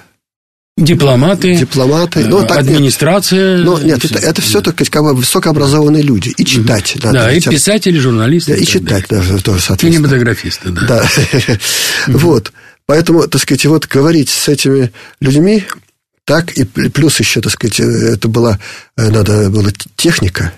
[0.77, 3.57] Дипломаты, дипломаты, ну, так, администрация.
[3.57, 6.29] Нет, ну, нет это, это все только как бы высокообразованные люди.
[6.37, 6.95] И читать.
[7.01, 7.51] Да, да и литер...
[7.51, 8.53] писатели, журналисты.
[8.53, 10.07] Да, и читать даже тоже, соответственно.
[10.07, 10.87] Кинематографисты, да.
[10.87, 11.57] да.
[12.07, 12.53] Вот.
[12.85, 15.65] Поэтому, так сказать, вот говорить с этими людьми,
[16.25, 18.59] так, и плюс еще, так сказать, это была,
[18.97, 20.53] э, надо было техника,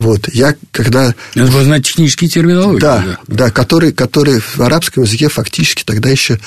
[0.00, 1.14] вот, я когда...
[1.34, 2.80] Это было знать технические терминологии.
[2.80, 6.38] Да, да, да который, который в арабском языке фактически тогда еще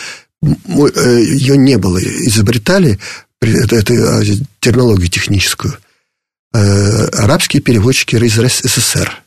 [0.42, 1.98] э, ее не было.
[1.98, 3.00] Изобретали
[3.42, 4.22] эту а,
[4.60, 5.78] терминологию техническую
[6.54, 9.24] э, арабские переводчики из СССР.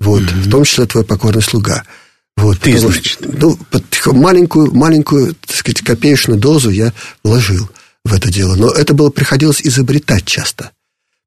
[0.00, 0.40] Вот, mm-hmm.
[0.40, 1.84] в том числе твой покорный слуга.
[2.36, 3.06] Вот, Ты, значит?
[3.06, 3.58] Что, ну,
[4.12, 7.70] маленькую, маленькую, так сказать, копеечную дозу я вложил
[8.14, 8.54] в это дело.
[8.54, 10.70] Но это было приходилось изобретать часто.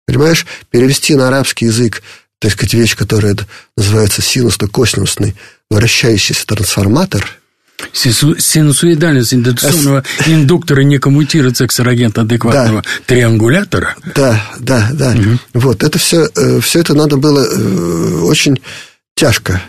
[0.06, 2.02] Понимаешь, перевести на арабский язык,
[2.40, 3.36] так сказать, вещь, которая
[3.76, 5.36] называется синусно-косинусный
[5.70, 7.28] вращающийся трансформатор–
[7.94, 12.90] Синусоидальность индукционного индуктора не коммутируется к сорогент адекватного да.
[13.06, 13.96] триангулятора.
[14.16, 15.12] Да, да, да.
[15.12, 15.40] Угу.
[15.54, 18.60] Вот, это все, э, все это надо было э, очень
[19.16, 19.62] тяжко.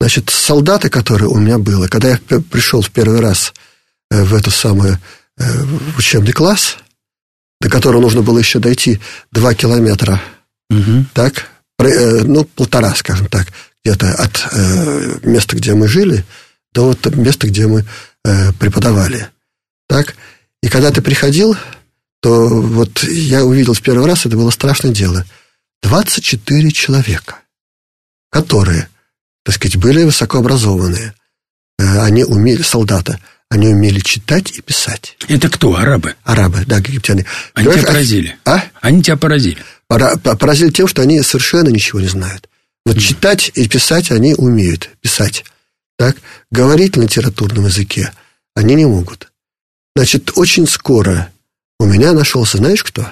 [0.00, 2.18] Значит, солдаты, которые у меня было, когда я
[2.50, 3.52] пришел в первый раз
[4.10, 4.98] э, в эту самую
[5.36, 6.76] в учебный класс,
[7.60, 9.00] до которого нужно было еще дойти
[9.32, 10.20] два километра,
[10.70, 11.06] угу.
[11.12, 13.48] так, ну, полтора, скажем так,
[13.84, 16.24] где-то от э, места, где мы жили,
[16.72, 17.84] до вот места, где мы
[18.24, 19.28] э, преподавали.
[19.88, 20.16] Так?
[20.62, 21.56] И когда ты приходил,
[22.20, 25.24] то вот я увидел в первый раз, это было страшное дело.
[25.82, 27.40] 24 человека,
[28.30, 28.88] которые,
[29.44, 31.14] так сказать, были высокообразованные.
[31.78, 33.18] Э, они умели, солдаты,
[33.50, 35.16] они умели читать и писать.
[35.28, 35.76] Это кто?
[35.76, 36.14] Арабы?
[36.24, 37.26] Арабы, да, египтяне.
[37.54, 38.36] Они тебя поразили?
[38.44, 38.64] А?
[38.80, 39.58] Они тебя поразили?
[39.88, 42.48] Поразили тем, что они совершенно ничего не знают.
[42.84, 43.00] Вот mm.
[43.00, 45.44] читать и писать они умеют, писать.
[45.96, 46.16] Так?
[46.50, 48.12] Говорить на литературном языке
[48.54, 49.30] они не могут.
[49.96, 51.30] Значит, очень скоро
[51.78, 53.06] у меня нашелся, знаешь кто?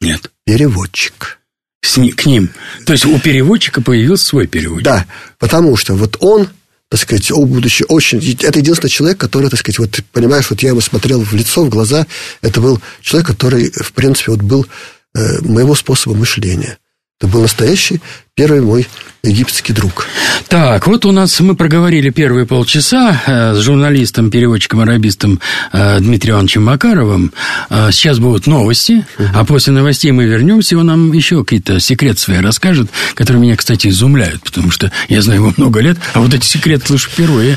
[0.00, 0.30] Нет.
[0.44, 1.38] Переводчик.
[1.82, 2.50] С, к ним.
[2.84, 4.84] То есть у переводчика появился свой переводчик.
[4.84, 5.06] Да,
[5.38, 6.48] потому что вот он
[6.88, 7.86] так сказать, о будущем.
[7.88, 8.18] Очень.
[8.42, 11.68] Это единственный человек, который, так сказать, вот, понимаешь, вот я ему смотрел в лицо, в
[11.68, 12.06] глаза.
[12.42, 14.66] Это был человек, который, в принципе, вот был
[15.14, 16.78] э, моего способа мышления.
[17.18, 18.00] Это был настоящий
[18.36, 18.86] первый мой
[19.22, 20.06] египетский друг.
[20.48, 25.40] Так, вот у нас мы проговорили первые полчаса э, с журналистом, переводчиком, арабистом
[25.72, 27.32] э, Дмитрием Ивановичем Макаровым.
[27.70, 29.28] Э, сейчас будут новости, угу.
[29.32, 33.88] а после новостей мы вернемся, он нам еще какие-то секреты свои расскажет, которые меня, кстати,
[33.88, 37.56] изумляют, потому что я знаю его много лет, а вот эти секреты слышу впервые.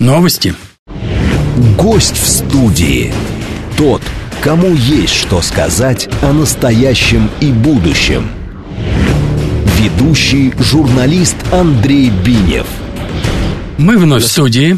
[0.00, 0.52] Новости.
[1.76, 3.14] Гость в студии.
[3.76, 4.02] Тот,
[4.40, 8.28] кому есть что сказать о настоящем и будущем.
[9.78, 12.66] Ведущий журналист Андрей Бинев.
[13.78, 14.76] Мы вновь в студии.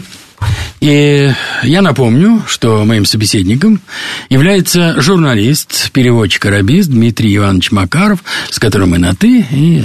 [0.81, 1.33] И
[1.63, 3.81] я напомню, что моим собеседником
[4.29, 9.85] является журналист, переводчик арабист Дмитрий Иванович Макаров, с которым мы на «ты», и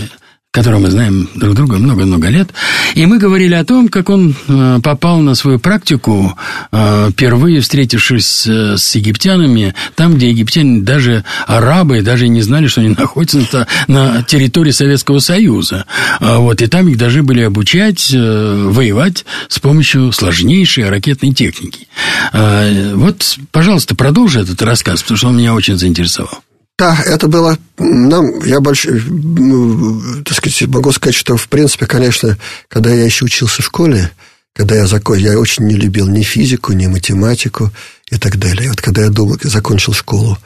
[0.55, 2.49] которого мы знаем друг друга много-много лет.
[2.93, 6.33] И мы говорили о том, как он э, попал на свою практику,
[6.71, 12.79] э, впервые встретившись э, с египтянами, там, где египтяне, даже арабы, даже не знали, что
[12.79, 15.85] они находятся на территории Советского Союза.
[16.21, 21.87] А вот, и там их должны были обучать воевать с помощью сложнейшей ракетной техники.
[22.31, 26.39] Вот, пожалуйста, продолжи этот рассказ, потому что он меня очень заинтересовал.
[26.77, 29.01] Да, это было нам, я больше,
[30.25, 34.11] так сказать, могу сказать, что, в принципе, конечно, когда я еще учился в школе,
[34.53, 37.71] когда я закон, я очень не любил ни физику, ни математику
[38.09, 38.69] и так далее.
[38.69, 40.37] Вот когда я думал, закончил школу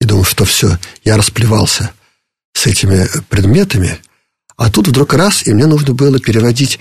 [0.00, 1.92] и думал, что все, я расплевался
[2.54, 3.98] с этими предметами,
[4.56, 6.78] а тут вдруг раз, и мне нужно было переводить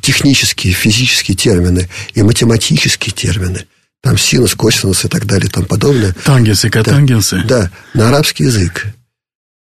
[0.00, 3.66] технические, физические термины и математические термины–
[4.02, 6.14] там синус, косинус и так далее и тому подобное.
[6.24, 7.42] Тангенсы, котангенсы.
[7.46, 8.86] Да, да, на арабский язык.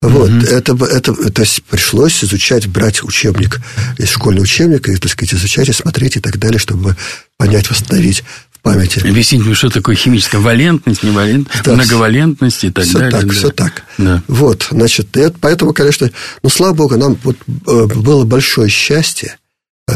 [0.03, 0.47] Вот, угу.
[0.47, 3.61] это, это, то есть пришлось изучать, брать учебник,
[3.99, 6.97] из школьный учебник, и, так сказать, изучать и смотреть и так далее, чтобы
[7.37, 9.01] понять, восстановить в памяти.
[9.01, 13.11] Объяснить мне, что такое химическая валентность, невалентность, да, многовалентность и так все далее.
[13.11, 13.35] Так, да.
[13.35, 14.23] Все так, да.
[14.27, 16.11] Вот, значит, это, поэтому, конечно,
[16.43, 19.37] ну, слава богу, нам вот, э, было большое счастье,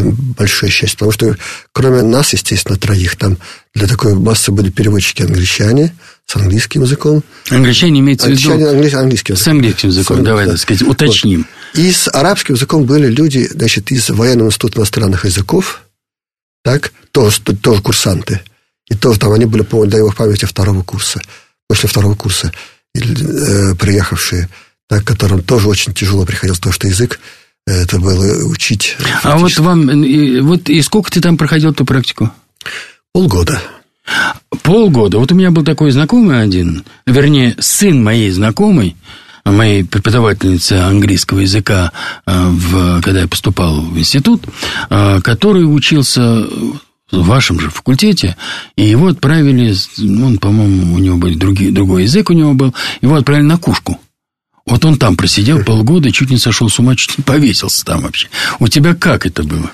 [0.02, 1.36] большое счастье, потому что
[1.72, 3.38] кроме нас, естественно, троих, там
[3.74, 5.94] для такой массы были переводчики англичане
[6.26, 7.22] с английским языком.
[7.50, 8.52] Англичане имеется в виду...
[8.52, 9.44] Англичане, английским языком.
[9.44, 10.52] С английским языком, с, давай, да.
[10.52, 11.46] так сказать, уточним.
[11.74, 11.82] Вот.
[11.84, 15.82] И с арабским языком были люди, значит, из военного института иностранных языков,
[16.62, 18.40] так, тоже, тоже курсанты.
[18.88, 21.20] И тоже там они были, по-моему, дай его памяти второго курса,
[21.68, 22.52] после второго курса,
[22.94, 24.48] э, приехавшие,
[24.88, 27.18] так, которым тоже очень тяжело приходилось, потому что язык
[27.66, 28.96] это было учить.
[29.22, 29.86] А вот вам,
[30.42, 32.30] вот и сколько ты там проходил эту практику?
[33.12, 33.60] Полгода.
[34.62, 35.18] Полгода.
[35.18, 38.96] Вот у меня был такой знакомый один, вернее, сын моей знакомой,
[39.44, 41.92] моей преподавательницы английского языка,
[42.26, 44.42] э, в, когда я поступал в институт,
[44.90, 46.46] э, который учился
[47.10, 48.36] в вашем же факультете,
[48.76, 49.74] и его отправили,
[50.22, 54.00] он, по-моему, у него был другой, другой язык у него был, его отправили на кушку.
[54.66, 58.28] Вот он там просидел полгода, чуть не сошел с ума, чуть не повесился там вообще.
[58.60, 59.70] У тебя как это было?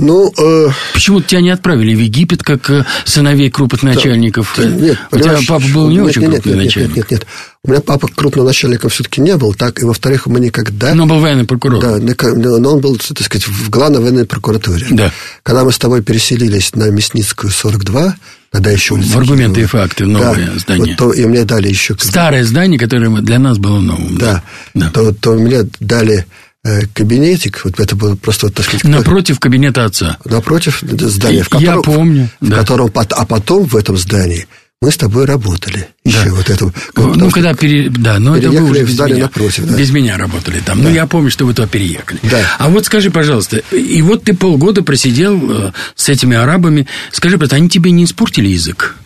[0.00, 0.68] Ну, э...
[0.94, 4.54] почему тебя не отправили в Египет как э, сыновей крупных начальников?
[4.56, 6.96] Да, нет, у тебя папа был не нет, очень нет, крупный нет, начальник.
[6.96, 7.26] Нет, нет, нет,
[7.64, 10.94] У меня папа крупным начальником все-таки не был, так, и во-вторых, мы никогда...
[10.94, 11.80] Но был военный прокурор.
[11.82, 14.86] Да, но он был, так сказать, в главной военной прокуратуре.
[14.90, 15.12] Да.
[15.42, 18.16] Когда мы с тобой переселились на Мясницкую 42,
[18.50, 20.96] тогда еще улица В аргументы и факты, новое да, здание.
[20.98, 21.96] Вот, то, и мне дали еще...
[21.98, 24.16] Старое здание, которое для нас было новым.
[24.18, 24.42] Да,
[24.74, 24.90] да.
[24.90, 26.26] То, то мне дали
[26.62, 28.84] Э, кабинетик, вот это было просто, так сказать...
[28.84, 30.18] Напротив кабинета отца.
[30.26, 31.76] Напротив здания, в котором...
[31.76, 32.56] Я помню, в, да.
[32.56, 34.46] котором, а потом в этом здании
[34.80, 35.88] мы с тобой работали.
[36.04, 36.34] Еще да.
[36.34, 36.72] вот это.
[36.96, 37.90] Ну, когда пере...
[37.90, 39.24] Да, но это вы уже без меня.
[39.24, 39.66] напротив.
[39.66, 39.76] Да.
[39.76, 40.78] Без меня работали там.
[40.78, 40.88] Ну, да.
[40.90, 42.18] Ну, я помню, что вы туда переехали.
[42.22, 42.40] Да.
[42.58, 46.86] А вот скажи, пожалуйста, и вот ты полгода просидел э, с этими арабами.
[47.12, 48.96] Скажи, пожалуйста, они тебе не испортили язык?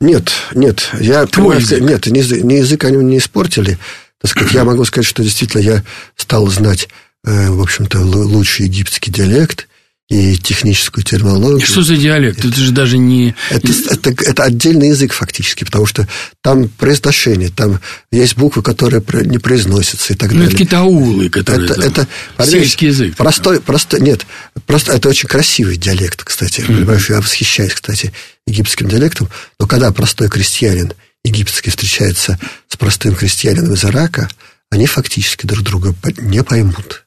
[0.00, 0.88] Нет, нет.
[0.98, 1.80] Я, Твой язык?
[1.80, 3.78] Нет, ни язык они не испортили.
[4.22, 5.84] Так сказать, я могу сказать, что действительно я
[6.16, 6.88] стал знать
[7.24, 9.68] Э, в общем-то, лучший египетский диалект
[10.10, 11.64] и техническую терминологию.
[11.64, 12.40] Что за диалект?
[12.40, 13.36] Это, это же даже не...
[13.48, 16.08] Это, это, это отдельный язык фактически, потому что
[16.42, 20.48] там произношение, там есть буквы, которые не произносятся и так ну, далее.
[20.48, 23.14] это какие-то аулы, которые это, там, это сельский язык.
[23.14, 24.26] Простой, просто, нет,
[24.66, 26.60] просто это очень красивый диалект, кстати.
[26.60, 26.66] Mm-hmm.
[26.66, 28.12] Понимаешь, я восхищаюсь, кстати,
[28.48, 29.28] египетским диалектом,
[29.60, 30.92] но когда простой крестьянин
[31.22, 32.36] египетский встречается
[32.68, 34.28] с простым крестьянином из Ирака,
[34.70, 37.04] они фактически друг друга не поймут.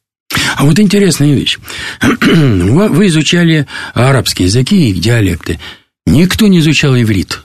[0.56, 1.58] А вот интересная вещь.
[2.02, 5.60] Вы изучали арабские языки и диалекты.
[6.06, 7.42] Никто не изучал иврит.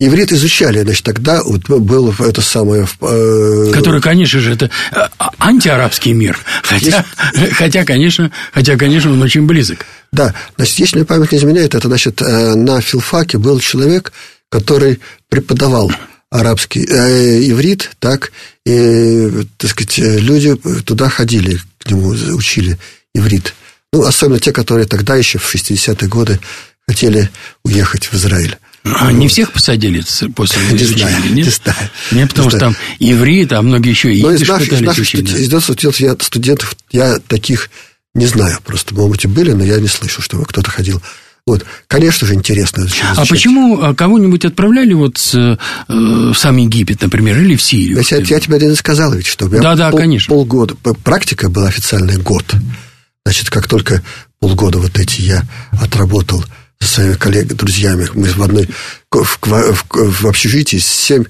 [0.00, 2.86] Иврит изучали, значит, тогда вот был это самое...
[3.00, 3.72] Э...
[3.74, 6.38] Который, конечно же, это а, антиарабский мир.
[6.62, 7.52] Хотя, Есть...
[7.54, 9.86] хотя, конечно, хотя, конечно, он очень близок.
[10.12, 14.12] Да, значит, если мне память не изменяет, это, значит, э, на филфаке был человек,
[14.50, 15.90] который преподавал
[16.30, 18.32] арабский, э, иврит, так,
[18.66, 22.78] и, так сказать, люди туда ходили, к нему учили
[23.14, 23.54] иврит.
[23.92, 26.38] Ну, особенно те, которые тогда еще в 60-е годы
[26.86, 27.30] хотели
[27.64, 28.56] уехать в Израиль.
[28.84, 30.02] А не всех посадили
[30.34, 31.34] после не изучения, знаю, нет?
[31.34, 31.90] Не знаю.
[32.12, 32.74] Нет, потому не что знаю.
[32.74, 35.60] там иврит, а многие еще и из наших, из наших учить, студентов, да?
[35.60, 37.70] студентов, я, студентов я таких
[38.14, 38.94] не знаю просто.
[38.94, 41.02] Может быть, и были, но я не слышу, чтобы кто-то ходил.
[41.48, 43.16] Вот, конечно же, интересно изучать.
[43.16, 45.56] А почему а кого-нибудь отправляли вот э,
[45.88, 47.94] в сам Египет, например, или в Сирию?
[47.94, 50.34] Значит, я, я тебе один сказал ведь, что да, да, пол, конечно.
[50.34, 52.44] полгода, практика была официальный год.
[53.24, 54.02] Значит, как только
[54.40, 56.44] полгода вот эти я отработал
[56.80, 58.68] со своими коллегами, друзьями, мы в одной,
[59.10, 61.24] в, в, в общежитии семь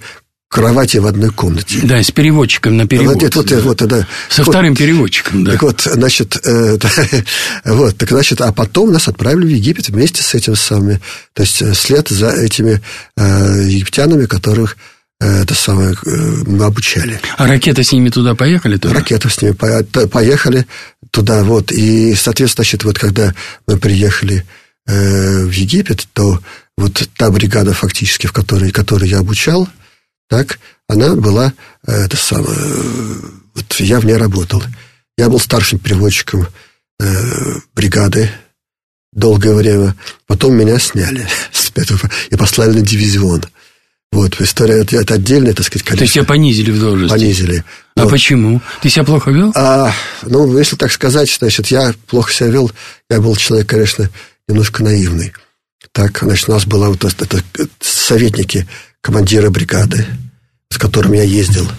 [0.48, 1.80] кровати в одной комнате.
[1.82, 3.22] Да, с переводчиком на перевод.
[3.22, 3.60] Вот, вот, да.
[3.60, 4.06] вот, да.
[4.30, 5.52] Со вот, вторым переводчиком, да.
[5.52, 6.78] Так вот, значит, э,
[7.64, 11.00] вот, так, значит, а потом нас отправили в Египет вместе с этими самыми,
[11.34, 12.80] то есть э, след за этими
[13.16, 14.78] э, египтянами, которых
[15.20, 16.10] э, это самое э,
[16.46, 17.20] мы обучали.
[17.36, 18.78] А ракеты с ними туда поехали?
[18.78, 18.94] Туда?
[18.94, 20.66] Ракеты с ними поехали
[21.10, 23.34] туда, вот, и, соответственно, значит, вот когда
[23.66, 24.46] мы приехали
[24.86, 26.40] э, в Египет, то
[26.78, 29.68] вот та бригада фактически, в которой, которой я обучал,
[30.28, 31.52] так, она была,
[31.86, 33.14] э, это самое, э,
[33.54, 34.62] вот я в ней работал.
[35.16, 36.46] Я был старшим переводчиком
[37.00, 38.30] э, бригады
[39.12, 39.96] долгое время.
[40.26, 43.44] Потом меня сняли с пятого и послали на дивизион.
[44.10, 45.98] Вот, история, это, это отдельная, так сказать, конечно.
[45.98, 47.12] То есть тебя понизили в должности?
[47.12, 47.64] Понизили.
[47.94, 48.10] А вот.
[48.10, 48.62] почему?
[48.80, 49.52] Ты себя плохо вел?
[49.54, 52.72] А, ну, если так сказать, значит, я плохо себя вел.
[53.10, 54.08] Я был человек, конечно,
[54.48, 55.34] немножко наивный.
[55.92, 58.66] Так, значит, у нас была вот это, это советники
[59.00, 60.06] командира бригады,
[60.70, 61.70] с которым я ездил,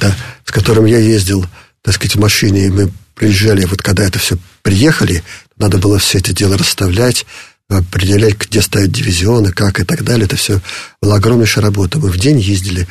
[0.00, 1.46] да, с которым я ездил,
[1.82, 5.22] так сказать, в машине, и мы приезжали, вот когда это все приехали,
[5.56, 7.26] надо было все это дело расставлять,
[7.68, 10.26] определять, где ставить дивизионы, как и так далее.
[10.26, 10.60] Это все
[11.00, 11.98] была огромнейшая работа.
[11.98, 12.86] Мы в день ездили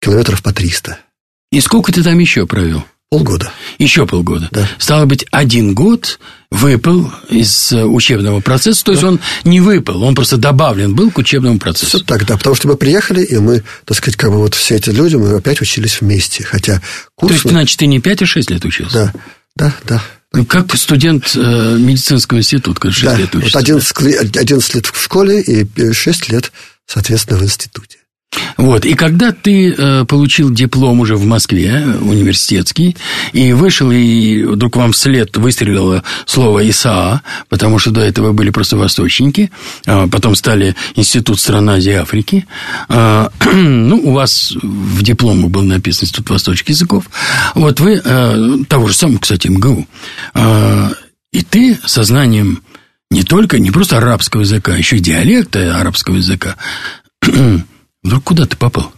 [0.00, 0.98] километров по 300.
[1.50, 2.84] И сколько ты там еще провел?
[3.10, 3.50] Полгода.
[3.78, 4.48] Еще полгода.
[4.50, 4.68] Да.
[4.78, 6.18] Стало быть, один год
[6.50, 9.08] выпал из э, учебного процесса, то есть да.
[9.08, 11.98] он не выпал, он просто добавлен был к учебному процессу.
[11.98, 14.76] Все так, да, потому что мы приехали, и мы, так сказать, как бы вот все
[14.76, 16.80] эти люди, мы опять учились вместе, хотя
[17.14, 17.28] курс...
[17.28, 19.12] То есть, значит, ты не 5, а 6 лет учился?
[19.56, 20.04] Да, да, да.
[20.32, 23.58] Ну, как студент э, медицинского института, когда 6 да, лет учишься.
[23.58, 24.40] Вот 11, да?
[24.40, 26.52] 11 лет в школе и 6 лет,
[26.86, 27.97] соответственно, в институте.
[28.56, 32.96] Вот, и когда ты э, получил диплом уже в Москве, университетский,
[33.32, 38.76] и вышел, и вдруг вам вслед выстрелило слово ИСА, потому что до этого были просто
[38.76, 39.50] восточники,
[39.86, 42.46] а потом стали Институт стран Азии и Африки.
[42.88, 47.04] А, ну, у вас в дипломах был написан Институт восточных языков.
[47.54, 49.86] Вот вы, э, того же самого, кстати, МГУ,
[50.34, 50.90] э,
[51.32, 52.62] и ты со знанием
[53.10, 56.56] не только, не просто арабского языка, еще и диалекта арабского языка
[58.08, 58.90] Вдруг куда ты попал?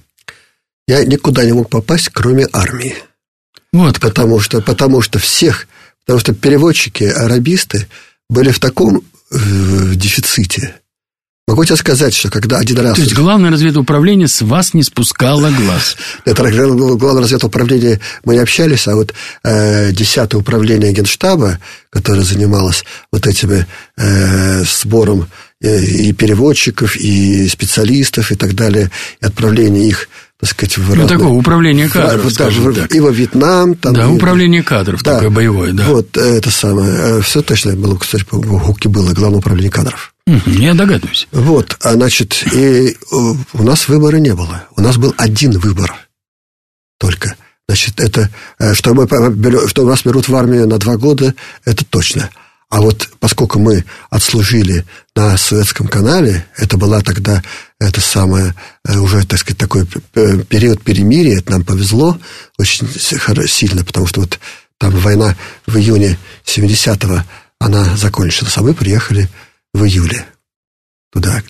[0.86, 2.94] Я никуда не мог попасть, кроме армии.
[3.72, 3.98] Вот.
[3.98, 5.66] Потому что, потому что всех,
[6.06, 7.88] потому что переводчики, арабисты
[8.28, 9.38] были в таком э,
[9.96, 10.76] дефиците.
[11.48, 12.94] Могу тебе сказать, что когда один раз...
[12.94, 15.96] То есть, главное разведуправление с вас не спускало глаз.
[16.24, 21.58] Это главное разведуправление, мы не общались, а вот э, 10 управление Генштаба,
[21.90, 25.26] которое занималось вот этими э, сбором
[25.60, 30.08] и переводчиков, и специалистов, и так далее, и отправление их
[30.40, 31.08] так сказать, в ну, разные...
[31.08, 32.94] такое управление кадров, да, в, так.
[32.94, 33.74] И во Вьетнам.
[33.74, 34.06] Там, да, и...
[34.06, 35.84] управление кадров да, такое боевое, да.
[35.84, 36.90] Вот, это самое.
[36.90, 40.14] Э, Все точно было, кстати, по ГУКе было, Главное управление кадров.
[40.46, 41.28] Я догадываюсь.
[41.30, 44.64] Вот, а значит, и у нас выбора не было.
[44.76, 45.92] У нас был один выбор
[46.98, 47.34] только.
[47.68, 49.06] Значит, это, э, что, мы,
[49.68, 52.30] что нас берут в армию на два года, это точно.
[52.70, 57.42] А вот поскольку мы отслужили на Советском канале, это была тогда
[57.80, 58.54] это самое,
[58.86, 62.16] э, уже, так сказать, такой период перемирия, это нам повезло
[62.58, 62.88] очень
[63.48, 64.38] сильно, потому что вот
[64.78, 67.24] там война в июне 70-го,
[67.58, 69.28] она закончилась, а мы приехали
[69.74, 70.24] в июле
[71.12, 71.42] туда,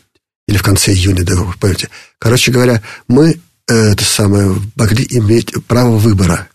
[0.49, 1.91] или в конце июня, да, помните.
[2.19, 6.49] Короче говоря, мы э, это самое, могли иметь право выбора.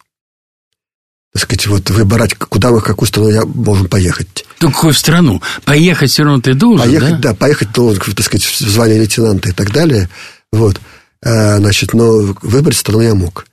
[1.36, 4.46] Так сказать, вот выбирать, куда мы, в какую страну я должен поехать.
[4.62, 5.42] Ну, какую страну?
[5.66, 7.32] Поехать все равно ты должен, Поехать, да?
[7.32, 10.10] да, поехать должен, так сказать, в звание лейтенанта и так далее.
[10.54, 10.80] Вот.
[11.22, 13.48] Э, значит, но выбрать страну я мог.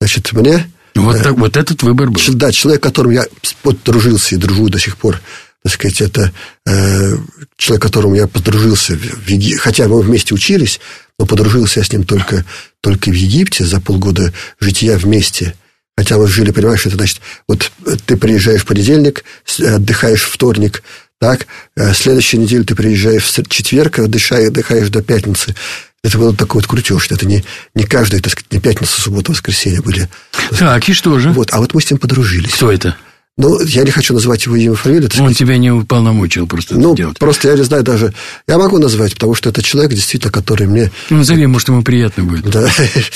[0.00, 0.72] Значит, мне...
[0.94, 2.22] Вот, так, вот этот выбор был.
[2.36, 3.26] Да, человек, которым я
[3.62, 5.20] подружился и дружу до сих пор,
[5.62, 6.32] так сказать, это
[6.64, 7.18] э,
[7.58, 9.56] человек, которому я подружился, в Еги...
[9.56, 10.80] хотя мы вместе учились,
[11.18, 12.46] но подружился я с ним только,
[12.80, 15.54] только в Египте за полгода жития вместе.
[15.96, 17.72] Хотя мы жили, понимаешь, это значит, вот
[18.04, 19.24] ты приезжаешь в понедельник,
[19.58, 20.82] отдыхаешь в вторник,
[21.18, 25.54] так, э, следующую неделю ты приезжаешь в четверг, отдыхаешь, отдыхаешь до пятницы,
[26.02, 27.10] Это был такой вот крутеж.
[27.10, 27.42] Это не,
[27.74, 30.08] не каждый, так сказать, не пятница, суббота, воскресенье были.
[30.56, 31.30] Так, и что же?
[31.30, 32.52] Вот, а вот мы с ним подружились.
[32.52, 32.96] Кто это?
[33.38, 35.10] Ну, я не хочу называть его имя и фамилию.
[35.20, 37.18] Он тебя не уполномочил просто ну, это делать.
[37.18, 38.14] просто я не знаю даже...
[38.48, 40.90] Я могу назвать, потому что это человек, действительно, который мне...
[41.10, 42.48] Ну, назови, может, ему приятно будет.
[42.48, 42.66] Да,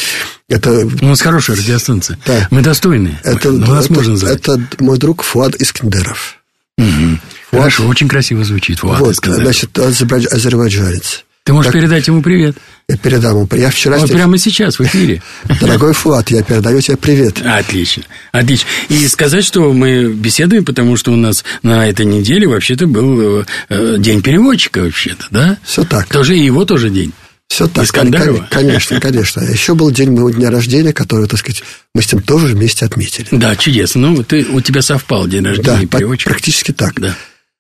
[0.49, 0.87] это...
[1.01, 2.19] У нас хорошая радиостанция.
[2.27, 2.49] Да.
[2.51, 3.19] Мы достойны.
[3.25, 4.35] Это, Но нас это, можно назвать.
[4.35, 6.37] это мой друг Фуад Искендеров.
[6.77, 7.19] Мгм.
[7.51, 8.81] Хорошо, очень красиво звучит.
[8.81, 9.45] Фуат вот, Искандеров.
[9.45, 11.25] значит, азербайдж- азербайджанец.
[11.45, 12.57] Ты можешь так- передать ему привет.
[12.91, 13.49] Я передам ему.
[13.53, 13.99] Я вчера...
[13.99, 15.23] Вот прямо сейчас, в эфире.
[15.61, 17.41] Дорогой Фуад, я передаю тебе привет.
[17.45, 18.67] Отлично, отлично.
[18.89, 23.97] И сказать, что мы беседуем, потому что у нас на этой неделе вообще-то был э,
[23.99, 25.59] день переводчика вообще-то, да?
[25.65, 26.07] Все так.
[26.09, 27.13] Тоже и его тоже день.
[27.49, 27.85] Все так.
[27.85, 28.39] Искандарова?
[28.39, 29.43] Кон- Конечно, конечно.
[29.43, 31.63] А Еще был день моего дня рождения, который, так сказать,
[31.95, 33.27] мы с ним тоже вместе отметили.
[33.33, 34.01] Да, чудесно.
[34.11, 36.31] Ну, ты, у тебя совпал день Да, рождения по- переводчика.
[36.31, 37.01] практически так.
[37.01, 37.15] Да.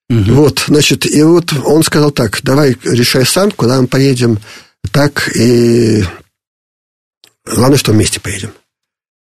[0.09, 4.39] Вот, значит, и вот он сказал так, давай решай сам, куда мы поедем,
[4.91, 6.05] так, и
[7.45, 8.53] главное, что вместе поедем.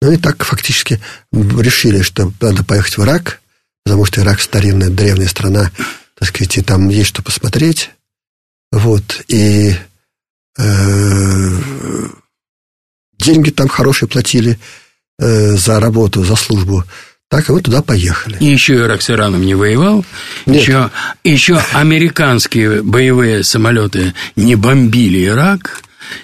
[0.02, 1.00] Ну и так фактически
[1.32, 3.42] решили, что надо поехать в Ирак,
[3.84, 5.72] потому что Ирак старинная, древняя страна,
[6.16, 7.92] так сказать, и там есть что посмотреть.
[8.72, 9.76] Вот, и
[10.58, 11.60] э,
[13.18, 14.60] деньги там хорошие платили
[15.20, 16.84] э, за работу, за службу.
[17.32, 18.36] Так, и мы туда поехали.
[18.42, 20.04] И еще Ирак с Ираном не воевал.
[20.46, 20.64] Нет.
[20.64, 20.92] Еще,
[21.24, 25.82] еще американские боевые самолеты не бомбили Ирак.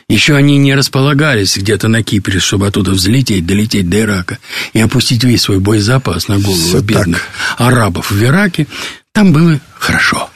[0.10, 4.38] Еще они не располагались где-то на Кипре, чтобы оттуда взлететь, долететь до Ирака
[4.74, 7.22] и опустить весь свой боезапас на голову Всё бедных
[7.58, 8.68] арабов в Ираке.
[9.14, 10.30] Там было хорошо.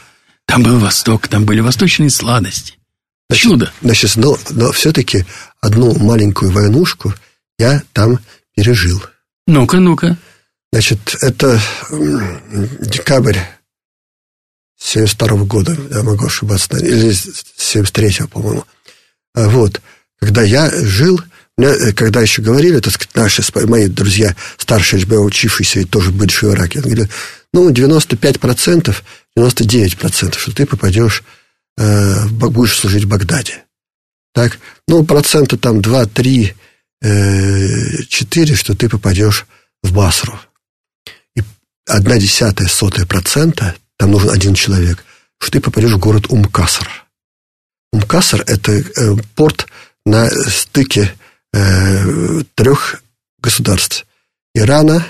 [0.45, 2.75] Там был Восток, там были восточные сладости.
[3.33, 3.73] Чудо.
[3.81, 5.25] Значит, но, но все-таки
[5.59, 7.13] одну маленькую войнушку
[7.59, 8.19] я там
[8.55, 9.03] пережил.
[9.47, 10.17] Ну-ка, ну-ка.
[10.71, 11.59] Значит, это
[12.79, 13.37] декабрь
[14.79, 18.65] 72 года, я могу ошибаться, или 73 по-моему.
[19.35, 19.81] А Вот,
[20.19, 21.21] когда я жил,
[21.57, 26.51] э, когда еще говорили, так сказать, наши, мои друзья, старшие СБ, учившиеся и тоже бывшие
[26.51, 27.09] в Ираке, говорили,
[27.53, 29.03] ну, 95%,
[29.37, 31.23] 99%, что ты попадешь,
[31.77, 33.63] э, будешь служить в Багдаде.
[34.33, 36.55] Так, ну, процента там 2, 3,
[37.01, 39.45] э, 4, что ты попадешь
[39.83, 40.39] в Басру.
[41.91, 45.03] Одна десятая, сотая процента, там нужен один человек,
[45.39, 47.05] что ты попадешь в город Умкасар.
[47.91, 49.67] Умкасар– это э, порт
[50.05, 51.13] на стыке
[51.53, 53.03] э, трех
[53.39, 54.05] государств.
[54.55, 55.05] Ирана,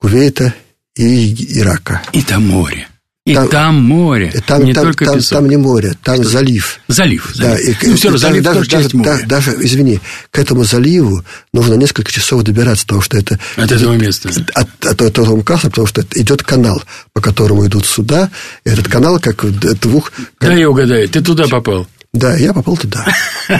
[0.00, 0.54] Кувейта
[0.94, 2.02] и Ирака.
[2.14, 2.88] И там море.
[3.26, 4.32] И Там- там, море.
[4.46, 5.38] Там, не там, только там, песок.
[5.38, 6.78] там не море, там залив.
[6.86, 7.32] Залив.
[7.36, 7.82] Да, залив.
[7.82, 9.18] и, ну, все равно, залив даже, тоже даже, моря.
[9.20, 10.00] да- даже, извини,
[10.30, 13.36] к этому заливу нужно несколько часов добираться, потому что это...
[13.56, 14.30] От этого места.
[14.54, 16.80] От, от этого Умкаса, потому что идет канал,
[17.12, 18.30] по которому идут суда.
[18.64, 19.44] И этот канал как
[19.80, 20.12] двух...
[20.38, 21.88] как- Да, я угадаю, ты туда попал.
[22.12, 23.04] Да, я попал туда.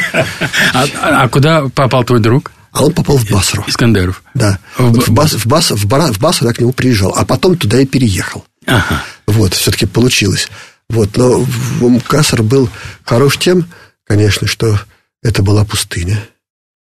[0.72, 0.84] А,
[1.24, 2.52] а куда попал твой друг?
[2.72, 3.64] А он попал в Басру.
[3.66, 4.22] Искандеров.
[4.34, 4.58] Да.
[4.78, 7.56] В В, Бас, в, Бас, в, Бара- в Басру я к нему приезжал, а потом
[7.56, 8.44] туда и переехал.
[8.66, 9.02] Ага.
[9.26, 10.48] Вот, все-таки получилось.
[10.88, 12.68] Вот, но в Умкасар был
[13.04, 13.66] хорош тем,
[14.04, 14.78] конечно, что
[15.22, 16.28] это была пустыня.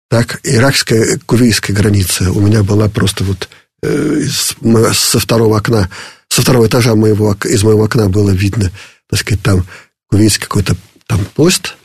[0.09, 3.49] Так, иракская, кувейская граница у меня была просто вот
[3.83, 4.25] э,
[4.93, 5.91] со второго окна,
[6.29, 8.71] со второго этажа моего, из моего окна было видно,
[9.11, 9.67] так сказать, там
[10.09, 10.77] кувейский какой-то
[11.07, 11.77] там пост.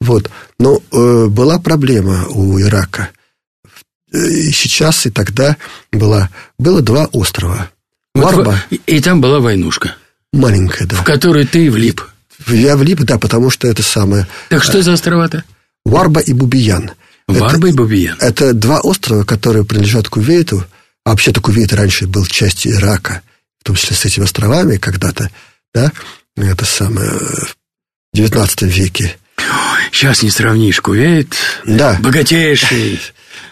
[0.00, 0.30] Вот.
[0.58, 3.10] Но э, была проблема у Ирака.
[4.12, 5.56] Э, И сейчас, и тогда
[5.92, 7.70] была, было два острова.
[8.14, 9.94] Варба, в- и, и там была войнушка,
[10.32, 10.96] маленькая, да.
[10.96, 12.02] в которой ты влип.
[12.48, 14.26] Я влип, да, потому что это самое...
[14.48, 15.44] Так что за острова-то?
[15.84, 16.92] Варба и Бубиян.
[17.26, 18.16] Варба и Бубиян.
[18.20, 20.64] Это, это два острова, которые принадлежат Кувейту.
[21.04, 23.22] А вообще-то Кувейт раньше был частью Ирака,
[23.60, 25.30] в том числе с этими островами когда-то,
[25.74, 25.90] да,
[26.36, 29.16] это самое, в XIX веке.
[29.92, 31.34] Сейчас не сравнишь Кувейт,
[31.66, 33.00] Да, богатейший,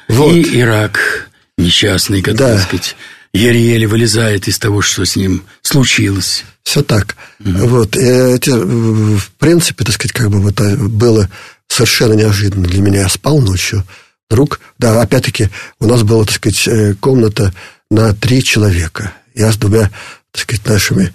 [0.08, 0.32] Вот.
[0.34, 1.28] и Ирак
[1.58, 2.62] несчастный, который, Да.
[2.62, 2.96] сказать,
[3.36, 6.44] еле-еле вылезает из того, что с ним случилось.
[6.62, 7.16] все так.
[7.38, 7.96] Вот.
[7.96, 11.28] И эти, э, в принципе, так сказать, как бы вот э, было
[11.68, 13.02] совершенно неожиданно для меня.
[13.02, 13.84] Я спал ночью,
[14.28, 17.52] вдруг, да, опять-таки, у нас была, так сказать, э, комната
[17.90, 19.12] на три человека.
[19.34, 19.90] Я с двумя,
[20.32, 21.12] так сказать, нашими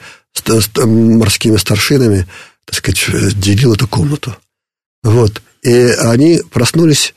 [0.86, 2.28] морскими старшинами,
[2.66, 4.36] так сказать, э, делил эту комнату.
[5.04, 5.42] Вот.
[5.64, 7.14] И они проснулись,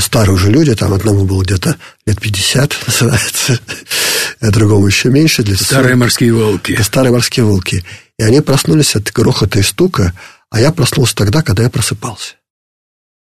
[0.00, 1.76] старые уже люди, там одному было где-то
[2.06, 3.60] лет 50, называется,
[4.40, 6.72] а другому еще меньше, для Старые морские волки.
[6.72, 7.84] это старые морские волки.
[8.18, 10.12] И они проснулись от грохота и стука,
[10.50, 12.34] а я проснулся тогда, когда я просыпался.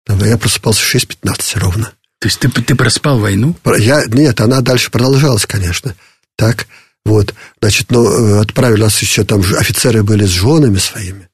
[0.05, 1.93] Тогда Я просыпался в 6.15 ровно.
[2.19, 3.55] То есть ты, ты проспал войну?
[3.77, 5.95] Я, нет, она дальше продолжалась, конечно.
[6.35, 6.67] Так,
[7.05, 7.33] вот.
[7.61, 11.29] Значит, ну, э, отправили нас еще там, же офицеры были с женами своими.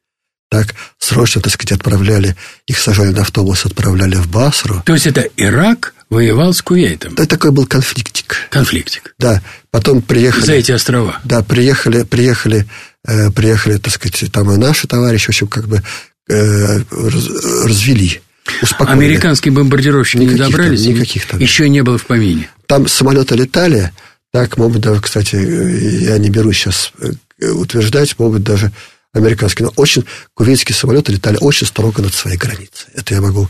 [0.50, 2.36] Так срочно, так сказать, отправляли,
[2.66, 4.82] их сажали на автобус, отправляли в Басру.
[4.86, 7.16] То есть это Ирак воевал с Кувейтом?
[7.16, 8.36] Да, такой был конфликтик.
[8.50, 9.14] Конфликтик.
[9.20, 10.46] Да, потом приехали...
[10.46, 11.20] За эти острова?
[11.24, 12.68] Да, приехали, приехали,
[13.08, 15.84] э, приехали, так сказать, там и наши товарищи, в общем, как бы
[16.30, 17.30] э, раз,
[17.66, 18.22] развели.
[18.64, 18.92] Успокоили.
[18.92, 20.84] Американские бомбардировщики никаких не добрались?
[20.84, 21.40] Там, никаких там.
[21.40, 22.50] Еще не было в помине?
[22.66, 23.92] Там самолеты летали,
[24.32, 28.72] так, быть, даже, кстати, я не берусь сейчас э, утверждать, быть, даже
[29.14, 32.88] американские, но очень кувейтские самолеты летали очень строго над своей границей.
[32.94, 33.48] Это я могу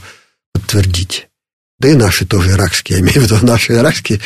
[0.53, 1.27] подтвердить.
[1.79, 4.19] Да и наши тоже иракские, я имею в виду наши иракские,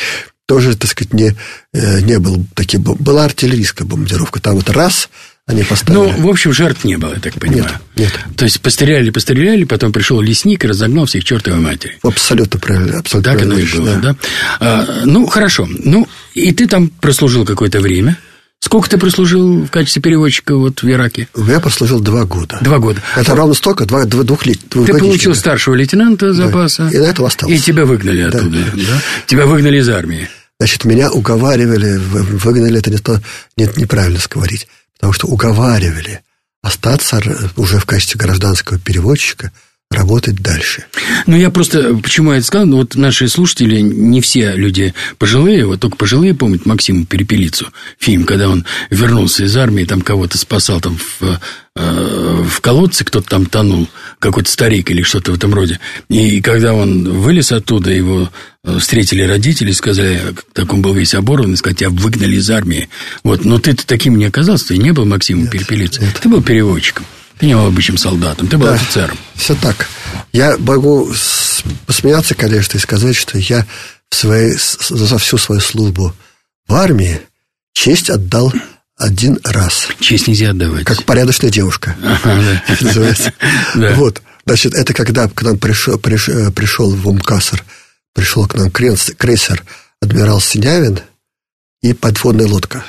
[0.46, 1.34] тоже, так сказать, не,
[1.72, 2.82] э, не был таким...
[2.82, 4.40] Была артиллерийская бомбардировка.
[4.40, 5.08] Там вот раз
[5.46, 6.02] они поставили...
[6.02, 7.78] Ну, в общем, жертв не было, я так понимаю.
[7.96, 8.36] Нет, нет.
[8.36, 11.98] То есть, постреляли, постреляли, потом пришел лесник и разогнал всех чертовой матери.
[12.02, 12.98] Абсолютно правильно.
[12.98, 14.00] Абсолютно так правильно, оно и было, да?
[14.00, 14.16] да?
[14.60, 15.66] А, ну, хорошо.
[15.68, 18.18] Ну, и ты там прослужил какое-то время.
[18.64, 21.28] Сколько ты прослужил в качестве переводчика вот в Ираке?
[21.36, 22.56] Я прослужил два года.
[22.62, 23.02] Два года.
[23.14, 24.58] Это ровно столько, два, два, двух лет.
[24.70, 26.84] Ты получил старшего лейтенанта запаса.
[26.84, 26.96] Да.
[26.96, 27.54] И на этого остался.
[27.54, 28.38] И тебя выгнали да.
[28.38, 29.02] оттуда, да?
[29.26, 30.30] Тебя выгнали из армии.
[30.58, 33.20] Значит, меня уговаривали, выгнали, это не то,
[33.58, 36.22] нет, неправильно говорить, потому что уговаривали
[36.62, 37.20] остаться
[37.56, 39.52] уже в качестве гражданского переводчика–
[39.94, 40.84] работать дальше.
[41.26, 45.66] Ну, я просто, почему я это сказал, ну, вот наши слушатели, не все люди пожилые,
[45.66, 47.68] вот только пожилые помнят Максиму Перепелицу,
[47.98, 51.40] фильм, когда он вернулся из армии, там кого-то спасал там в,
[51.76, 53.88] э, в колодце, кто-то там тонул,
[54.18, 55.80] какой-то старик или что-то в этом роде.
[56.08, 58.30] И когда он вылез оттуда, его
[58.64, 60.20] э, встретили родители, сказали,
[60.52, 62.88] так он был весь оборванный, сказать, тебя выгнали из армии.
[63.22, 67.04] Вот, но ты таким не оказался, ты не был Максимом Перепелицей, ты был переводчиком.
[67.38, 69.18] Ты не был обычным солдатом, ты был да, офицером.
[69.34, 69.88] Все так.
[70.32, 71.12] Я могу
[71.86, 73.66] посмеяться, конечно, и сказать, что я
[74.10, 74.56] в своей,
[74.88, 76.14] за всю свою службу
[76.68, 77.20] в армии
[77.72, 78.52] честь отдал
[78.96, 79.88] один раз.
[80.00, 80.84] Честь нельзя отдавать.
[80.84, 81.96] Как порядочная девушка.
[83.74, 84.22] Вот.
[84.46, 87.64] Значит, это когда к нам пришел, пришел, пришел в Умкасар,
[88.14, 89.64] пришел к нам крейсер
[90.00, 91.00] адмирал Синявин
[91.82, 92.84] и подводная лодка.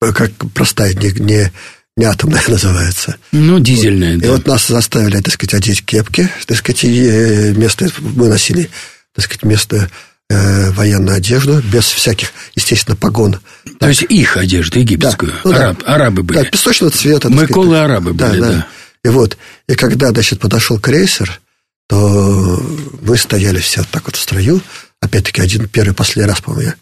[0.00, 1.52] Как простая, не, не
[1.96, 3.16] не атомная называется.
[3.32, 4.20] Ну, дизельная, вот.
[4.20, 4.26] да.
[4.26, 8.70] И вот нас заставили, так сказать, одеть кепки, так сказать, и э, место, мы носили,
[9.14, 9.90] так сказать, место
[10.28, 13.34] э, военную одежду, без всяких, естественно, погон.
[13.64, 13.88] То так.
[13.90, 15.32] есть их одежду, египетскую.
[15.32, 15.40] Да.
[15.44, 15.94] Ну, Араб, да.
[15.94, 16.38] Арабы были.
[16.38, 17.28] Да, песочного цвета.
[17.30, 18.52] Мы колы арабы были, да, да.
[18.52, 18.66] да.
[19.04, 21.40] И вот, и когда, значит, подошел крейсер,
[21.88, 22.62] то
[23.02, 24.60] мы стояли все вот так вот в строю.
[25.00, 26.74] Опять-таки, один первый, последний раз, по-моему, я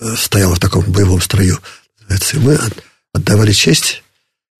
[0.00, 1.60] э, стоял в таком боевом строю.
[2.08, 2.58] И мы
[3.14, 4.02] отдавали честь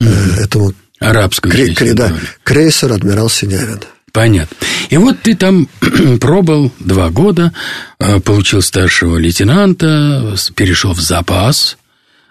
[0.02, 0.40] mm-hmm.
[0.40, 3.80] этому арабскому кре- кре- да, крейсер адмирал Синявин.
[4.12, 4.56] Понятно.
[4.90, 5.68] И вот ты там
[6.20, 7.52] пробыл два года,
[7.98, 11.76] э, получил старшего лейтенанта, перешел в запас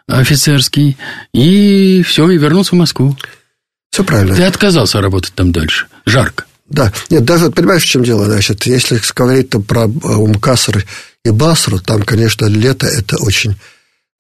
[0.08, 0.98] офицерский,
[1.34, 3.18] и все, и вернулся в Москву.
[3.92, 4.36] Все правильно.
[4.36, 5.88] Ты отказался работать там дальше.
[6.06, 6.46] Жарко.
[6.70, 6.92] Да.
[7.10, 8.26] Нет, даже, понимаешь, в чем дело?
[8.26, 10.86] Значит, если говорить там про Умкаср
[11.24, 13.56] и Басру, там, конечно, лето– это очень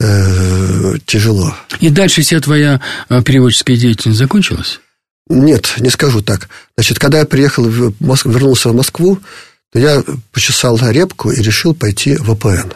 [0.03, 1.55] э, тяжело.
[1.79, 4.79] И дальше вся твоя э, переводческая деятельность закончилась?
[5.29, 6.49] Нет, не скажу так.
[6.77, 9.19] Значит, когда я приехал в Москву, вернулся в Москву,
[9.71, 12.73] то я почесал репку и решил пойти в АПН.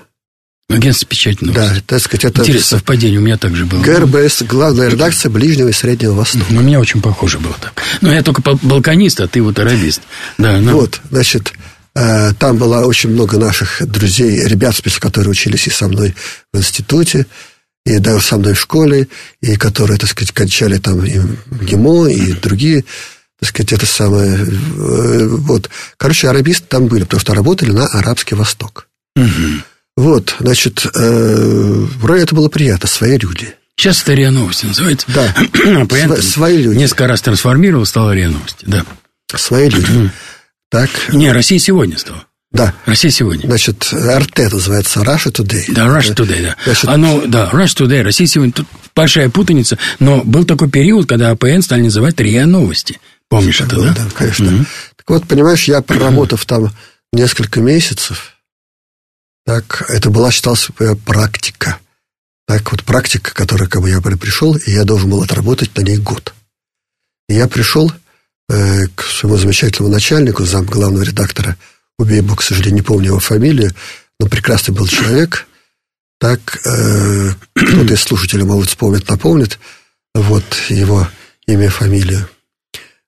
[0.70, 1.54] Агентство печатного.
[1.54, 2.42] Да, так сказать, это...
[2.42, 3.82] Интересное совпадение, у меня также было.
[3.82, 6.46] ГРБС, главная редакция Ближнего и Среднего Востока.
[6.50, 7.82] Ну, у меня очень похоже было так.
[8.02, 10.02] Но я только балканист, а ты вот арабист.
[10.38, 10.74] Да, ну...
[10.74, 11.54] Вот, значит,
[12.40, 16.16] там было очень много наших друзей, ребят, которые учились и со мной
[16.54, 17.26] в институте,
[17.88, 19.08] и даже со мной в школе,
[19.42, 21.20] и которые, так сказать, кончали там и
[21.66, 22.84] ГИМО, и другие,
[23.40, 24.38] так сказать, это самое...
[24.38, 25.70] Э, вот.
[25.98, 28.88] Короче, арабисты там были, потому что работали на Арабский Восток.
[29.16, 29.64] Угу.
[29.96, 33.54] Вот, значит, э, вроде это было приятно, свои люди.
[33.78, 35.08] Сейчас это РИА Новости называется.
[35.14, 36.78] Да, Сво- свои люди.
[36.78, 38.86] Несколько раз трансформировал, стало РИА Новости, да.
[39.36, 40.12] Свои люди.
[40.70, 40.90] Так.
[41.14, 42.26] Не, Россия сегодня стала.
[42.52, 42.74] Да.
[42.86, 43.46] Россия сегодня.
[43.48, 45.66] Значит, РТ называется Russia Today.
[45.70, 46.56] Да, Russia Today, да.
[46.64, 46.86] Значит...
[46.86, 48.54] Оно, да, Russia Today, Россия сегодня.
[48.54, 53.00] Тут большая путаница, но был такой период, когда АПН стали называть РИА Новости.
[53.30, 53.94] Помнишь это, да?
[53.94, 54.48] Да, конечно.
[54.48, 54.66] Угу.
[54.96, 56.72] Так вот, понимаешь, я проработав там
[57.12, 58.34] несколько месяцев,
[59.46, 60.68] так, это была, считалась
[61.06, 61.78] практика.
[62.48, 65.98] Так вот, практика, которая, как бы, я пришел, и я должен был отработать на ней
[65.98, 66.34] год.
[67.30, 68.07] И я пришел, Э,
[68.48, 71.58] к своему замечательному начальнику, зам главного редактора
[72.00, 73.74] Убейбу, к сожалению, не помню его фамилию,
[74.20, 75.48] но прекрасный был человек.
[76.20, 79.60] Так, э, кто-то из слушателей, может, вспомнит, напомнит,
[80.14, 81.08] вот его
[81.48, 82.28] имя, фамилию.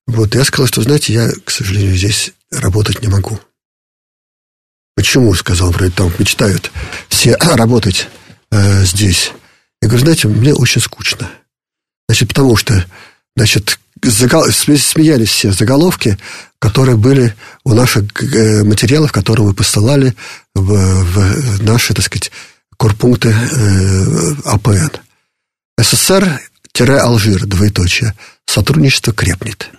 [0.08, 3.40] Вот, я сказал, что, знаете, я, к сожалению, здесь работать не могу.
[4.96, 6.72] Почему, сказал, вроде там мечтают
[7.10, 8.08] все работать
[8.52, 9.32] э, здесь.
[9.82, 11.30] Я говорю, знаете, мне очень скучно.
[12.08, 12.86] Значит, потому что
[13.36, 16.18] значит, смеялись все заголовки,
[16.60, 20.14] которые были у наших э, материалов, которые мы посылали
[20.56, 22.32] в, в наши, так сказать,
[22.78, 24.90] корпункты э, АПН.
[25.80, 28.14] СССР-Алжир, двоеточие.
[28.46, 29.70] Сотрудничество крепнет.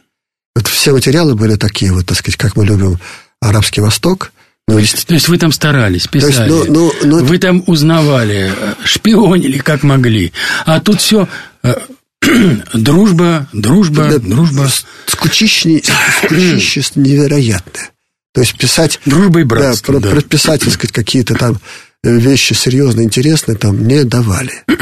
[0.55, 2.98] Вот все материалы были такие, вот, так сказать, как мы любим
[3.40, 4.32] Арабский Восток.
[4.68, 8.53] Ну, То есть вы там старались, писали, есть, ну, ну, ну, вы там узнавали,
[8.84, 10.32] шпионили как могли.
[10.64, 11.28] А тут все
[11.64, 11.74] э,
[12.75, 14.68] дружба, дружба, да, дружба.
[15.07, 15.83] Скучище,
[16.25, 17.91] скучище невероятное.
[18.33, 19.01] То есть писать...
[19.07, 19.95] Дружба и братство.
[19.95, 20.11] Да, да.
[20.11, 21.59] прописать, так сказать, какие-то там
[22.05, 24.64] э, вещи серьезные, интересные там не давали.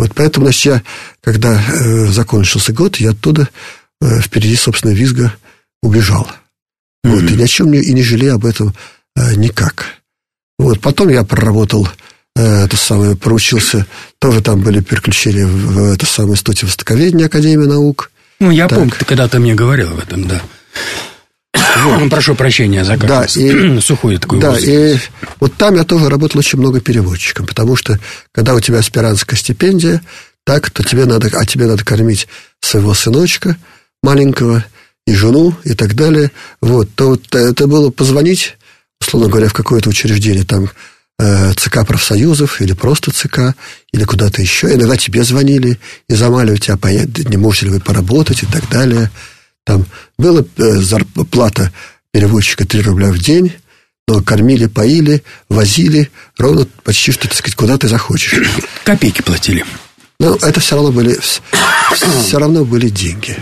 [0.00, 0.82] Вот поэтому, значит, я,
[1.20, 3.48] когда э, закончился год, я оттуда
[4.00, 5.34] э, впереди, собственно, визга
[5.82, 6.30] убежал.
[7.04, 7.10] Mm-hmm.
[7.10, 8.76] Вот, и ни о чем не, и не жалею об этом
[9.16, 9.86] э, никак.
[10.56, 11.88] Вот, потом я проработал
[12.42, 13.86] это самое, проучился,
[14.20, 18.10] тоже там были переключения в, в это самое институте востоковедения Академии наук.
[18.40, 18.78] Ну, я так.
[18.78, 20.40] помню, ты когда-то мне говорил об этом, да.
[21.78, 22.10] Вот.
[22.10, 24.68] Прошу прощения за да, и, сухой такой Да, воздух.
[24.68, 24.98] и
[25.40, 27.98] вот там я тоже работал очень много переводчиком, потому что
[28.32, 30.02] когда у тебя аспирантская стипендия,
[30.44, 32.28] так, то тебе надо, а тебе надо кормить
[32.60, 33.56] своего сыночка
[34.02, 34.64] маленького
[35.06, 36.30] и жену и так далее.
[36.60, 38.56] Вот, то вот это было позвонить,
[39.00, 40.70] условно говоря, в какое-то учреждение, там Э,
[41.20, 43.54] ЦК профсоюзов или просто ЦК,
[43.92, 44.72] или куда-то еще.
[44.72, 46.78] Иногда тебе звонили и замаливали тебя,
[47.28, 49.10] не можете ли вы поработать и так далее.
[49.64, 49.84] Там
[50.16, 51.72] была э, зарплата
[52.12, 53.52] переводчика 3 рубля в день,
[54.06, 58.34] но кормили, поили, возили ровно почти что, так сказать, куда ты захочешь.
[58.84, 59.64] Копейки платили.
[60.20, 63.36] Ну, это все равно были, все равно были деньги.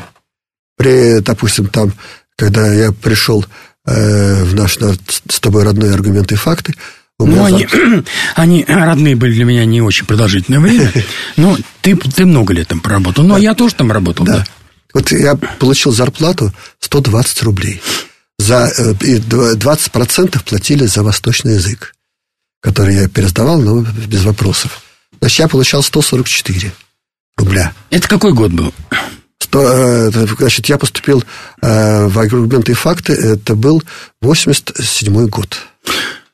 [0.77, 1.93] При, допустим, там,
[2.37, 3.47] когда я пришел
[3.87, 6.75] э, в наш с тобой родной аргументы и факты,
[7.19, 7.67] ну, они,
[8.35, 10.93] они родные были для меня не очень продолжительное время.
[11.37, 13.25] Но ты, ты много лет там проработал.
[13.25, 13.41] Но да.
[13.41, 14.39] я тоже там работал, да.
[14.39, 14.45] да.
[14.93, 17.81] Вот я получил зарплату 120 рублей.
[18.39, 21.95] За, э, и 20% платили за восточный язык,
[22.61, 24.83] который я пересдавал, но без вопросов.
[25.21, 26.73] Значит, я получал 144
[27.39, 27.73] рубля.
[27.91, 28.75] Это какой год был?
[29.39, 31.25] 100, э, значит, я поступил
[31.63, 33.13] э, в аргументы и факты.
[33.15, 33.83] Это был
[34.21, 35.59] 87 год.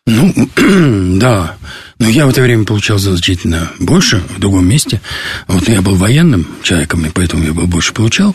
[0.07, 0.33] Ну,
[1.19, 1.57] да.
[1.99, 5.01] Но я в это время получал значительно больше в другом месте.
[5.47, 8.35] Вот я был военным человеком, и поэтому я больше получал.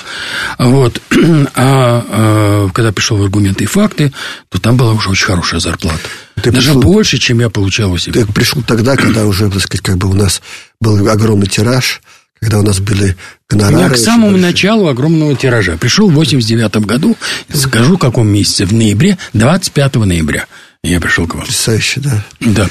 [0.58, 1.02] Вот.
[1.60, 4.14] А, а когда пришел в аргументы и факты,
[4.50, 6.00] то там была уже очень хорошая зарплата.
[6.36, 8.22] Ты Даже пришел, больше, чем я получал у себя.
[8.22, 10.42] Ты пришел тогда, когда уже, так сказать, как бы у нас
[10.80, 12.02] был огромный тираж,
[12.40, 13.18] когда у нас были
[13.50, 13.84] гонорары.
[13.84, 14.46] Я к самому большие.
[14.46, 15.78] началу огромного тиража.
[15.78, 17.18] Пришел в 89 году,
[17.54, 20.46] скажу, в каком месяце, в ноябре, 25 ноября.
[20.88, 21.42] Я пришел к вам.
[21.42, 22.24] Потрясающе, да.
[22.40, 22.68] Да.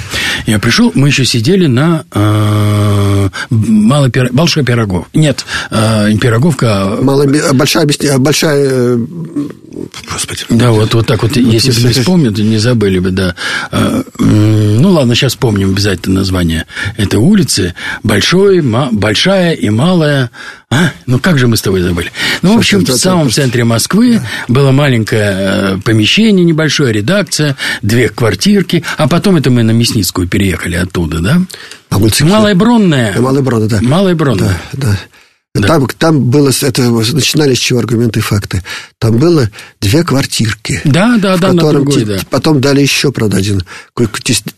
[0.46, 4.32] Я пришел, мы еще сидели на э, малой пир...
[4.32, 5.06] большой пирогов.
[5.12, 6.66] Нет, э, пироговка.
[6.66, 7.86] А Малая, большая,
[8.18, 8.98] большая э,
[10.10, 10.44] Господи.
[10.48, 13.34] Да, вот, вот так вот, если бы не вспомнил, не забыли бы, да.
[13.70, 17.74] Э, ну, ладно, сейчас вспомним обязательно название этой улицы.
[18.02, 20.30] Большой, ма, большая и малая.
[20.76, 20.92] А?
[21.06, 22.12] Ну, как же мы с тобой забыли?
[22.42, 29.08] Ну, в общем, в самом центре Москвы было маленькое помещение небольшое, редакция, две квартирки, а
[29.08, 31.40] потом это мы на Мясницкую переехали оттуда, да?
[31.88, 33.18] А Малая Бронная.
[33.18, 33.78] Малая Бронная, да.
[33.80, 34.60] Малая Бронная.
[34.72, 34.98] Да, да.
[35.54, 35.68] Да.
[35.68, 38.62] Там, там было, это начинались с чего аргументы и факты.
[38.98, 39.50] Там было
[39.80, 40.82] две квартирки.
[40.84, 42.18] Да, да, да, на другой, да.
[42.28, 43.62] Потом дали еще, правда, один.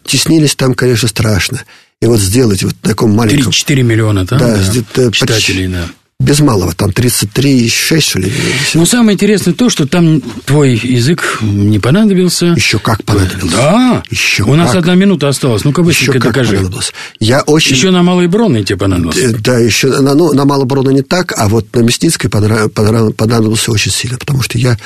[0.04, 1.62] Теснились там, конечно, страшно.
[2.02, 3.52] И вот сделать вот в таком маленьком...
[3.52, 4.56] 3-4 миллиона там, да,
[4.96, 5.86] да, читателей, да
[6.20, 8.32] без малого, там 33,6, что ли.
[8.74, 12.46] Ну, самое интересное то, что там твой язык не понадобился.
[12.46, 13.56] Еще как понадобился.
[13.56, 14.02] Да.
[14.10, 15.62] Еще У нас одна минута осталась.
[15.62, 16.56] Ну-ка, быстренько докажи.
[16.56, 16.92] Понадобился.
[17.20, 17.76] Я очень...
[17.76, 19.20] Еще на Малой Бронной тебе понадобился.
[19.20, 23.70] Э, да, еще на, ну, на Малой Бронной не так, а вот на Мясницкой понадобился
[23.70, 24.76] очень сильно, потому что я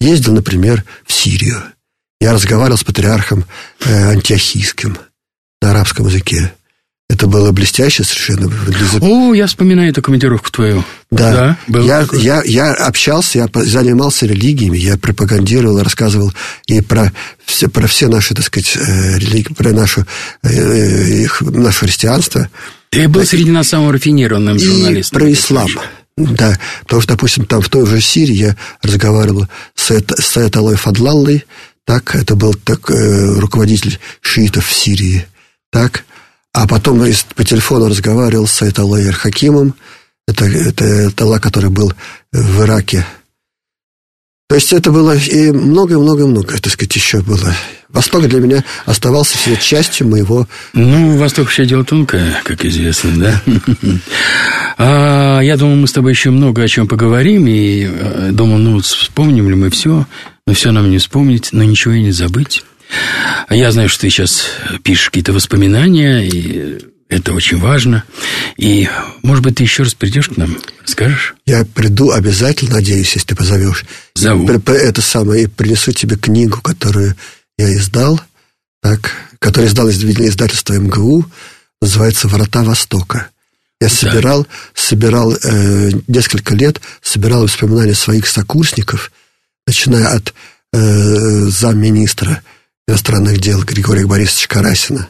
[0.00, 1.62] ездил, например, в Сирию.
[2.20, 3.46] Я разговаривал с патриархом
[3.80, 4.98] э, антиохийским
[5.62, 6.52] на арабском языке.
[7.14, 8.50] Это было блестяще совершенно.
[9.00, 10.84] О, я вспоминаю эту командировку твою.
[11.12, 11.56] Да.
[11.68, 16.32] да я, я, я общался, я занимался религиями, я пропагандировал, рассказывал
[16.66, 17.12] и про
[17.44, 20.04] все, про все наши, так сказать, э, религии, про нашу,
[20.42, 22.48] э, их, наше христианство.
[22.90, 25.16] Ты был среди нас самым рафинированным журналистом.
[25.16, 25.68] И про ислам.
[26.16, 29.46] Да, потому что, допустим, там в той же Сирии я разговаривал
[29.76, 31.44] с, с Аятолой Фадлаллой,
[31.84, 35.26] так, это был так, э, руководитель шиитов в Сирии,
[35.70, 36.04] так,
[36.54, 39.74] а потом по телефону разговаривал с Айталой Хакимом.
[40.26, 41.92] Это, это Тала, который был
[42.32, 43.04] в Ираке.
[44.48, 47.52] То есть это было и много-много-много, так сказать, еще было.
[47.88, 50.46] Восток для меня оставался всегда частью моего...
[50.74, 53.42] Ну, Восток вообще дело тонкое, как известно, да?
[54.76, 58.80] А, я думаю, мы с тобой еще много о чем поговорим, и э, думаю, ну,
[58.80, 60.04] вспомним ли мы все,
[60.48, 62.64] но все нам не вспомнить, но ничего и не забыть.
[63.50, 64.46] Я знаю, что ты сейчас
[64.82, 68.04] пишешь какие-то воспоминания, и это очень важно.
[68.56, 68.88] И,
[69.22, 71.34] может быть, ты еще раз придешь к нам, скажешь?
[71.46, 73.84] Я приду обязательно, надеюсь, если ты позовешь.
[74.14, 74.48] Зову.
[74.48, 77.14] Это самое, и принесу тебе книгу, которую
[77.58, 78.20] я издал,
[78.82, 81.24] так, который издал издательство МГУ,
[81.80, 83.28] называется «Врата Востока».
[83.80, 83.94] Я да.
[83.94, 89.12] собирал, собирал э, несколько лет, собирал воспоминания своих сокурсников,
[89.66, 90.32] начиная от
[90.72, 92.42] э, замминистра
[92.88, 95.08] иностранных дел Григория Борисовича Карасина,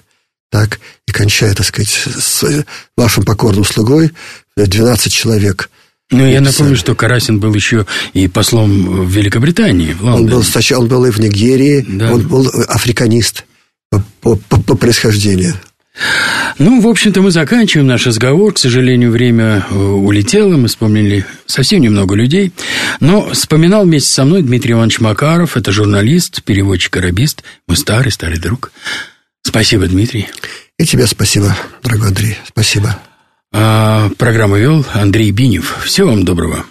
[0.51, 2.65] так, и кончая, так сказать, с
[2.97, 4.13] вашим покорным слугой,
[4.57, 5.71] 12 человек–
[6.11, 10.87] ну, я напомню, что Карасин был еще и послом в Великобритании, в Он был, он
[10.87, 12.13] был и в Нигерии, да.
[12.13, 13.45] он был африканист
[13.91, 15.55] по, по, по происхождению.
[16.59, 18.53] Ну, в общем-то, мы заканчиваем наш разговор.
[18.53, 20.57] К сожалению, время э, улетело.
[20.57, 22.53] Мы вспомнили совсем немного людей.
[23.01, 25.57] Но вспоминал вместе со мной Дмитрий Иванович Макаров.
[25.57, 27.43] Это журналист, переводчик-арабист.
[27.67, 28.73] Мой старый, старый друг.
[29.43, 30.29] Спасибо, Дмитрий.
[30.79, 32.39] И тебе спасибо, дорогой Андрей.
[32.47, 32.99] Спасибо.
[33.53, 35.77] А программу вел Андрей Бинев.
[35.85, 36.65] Всего вам доброго.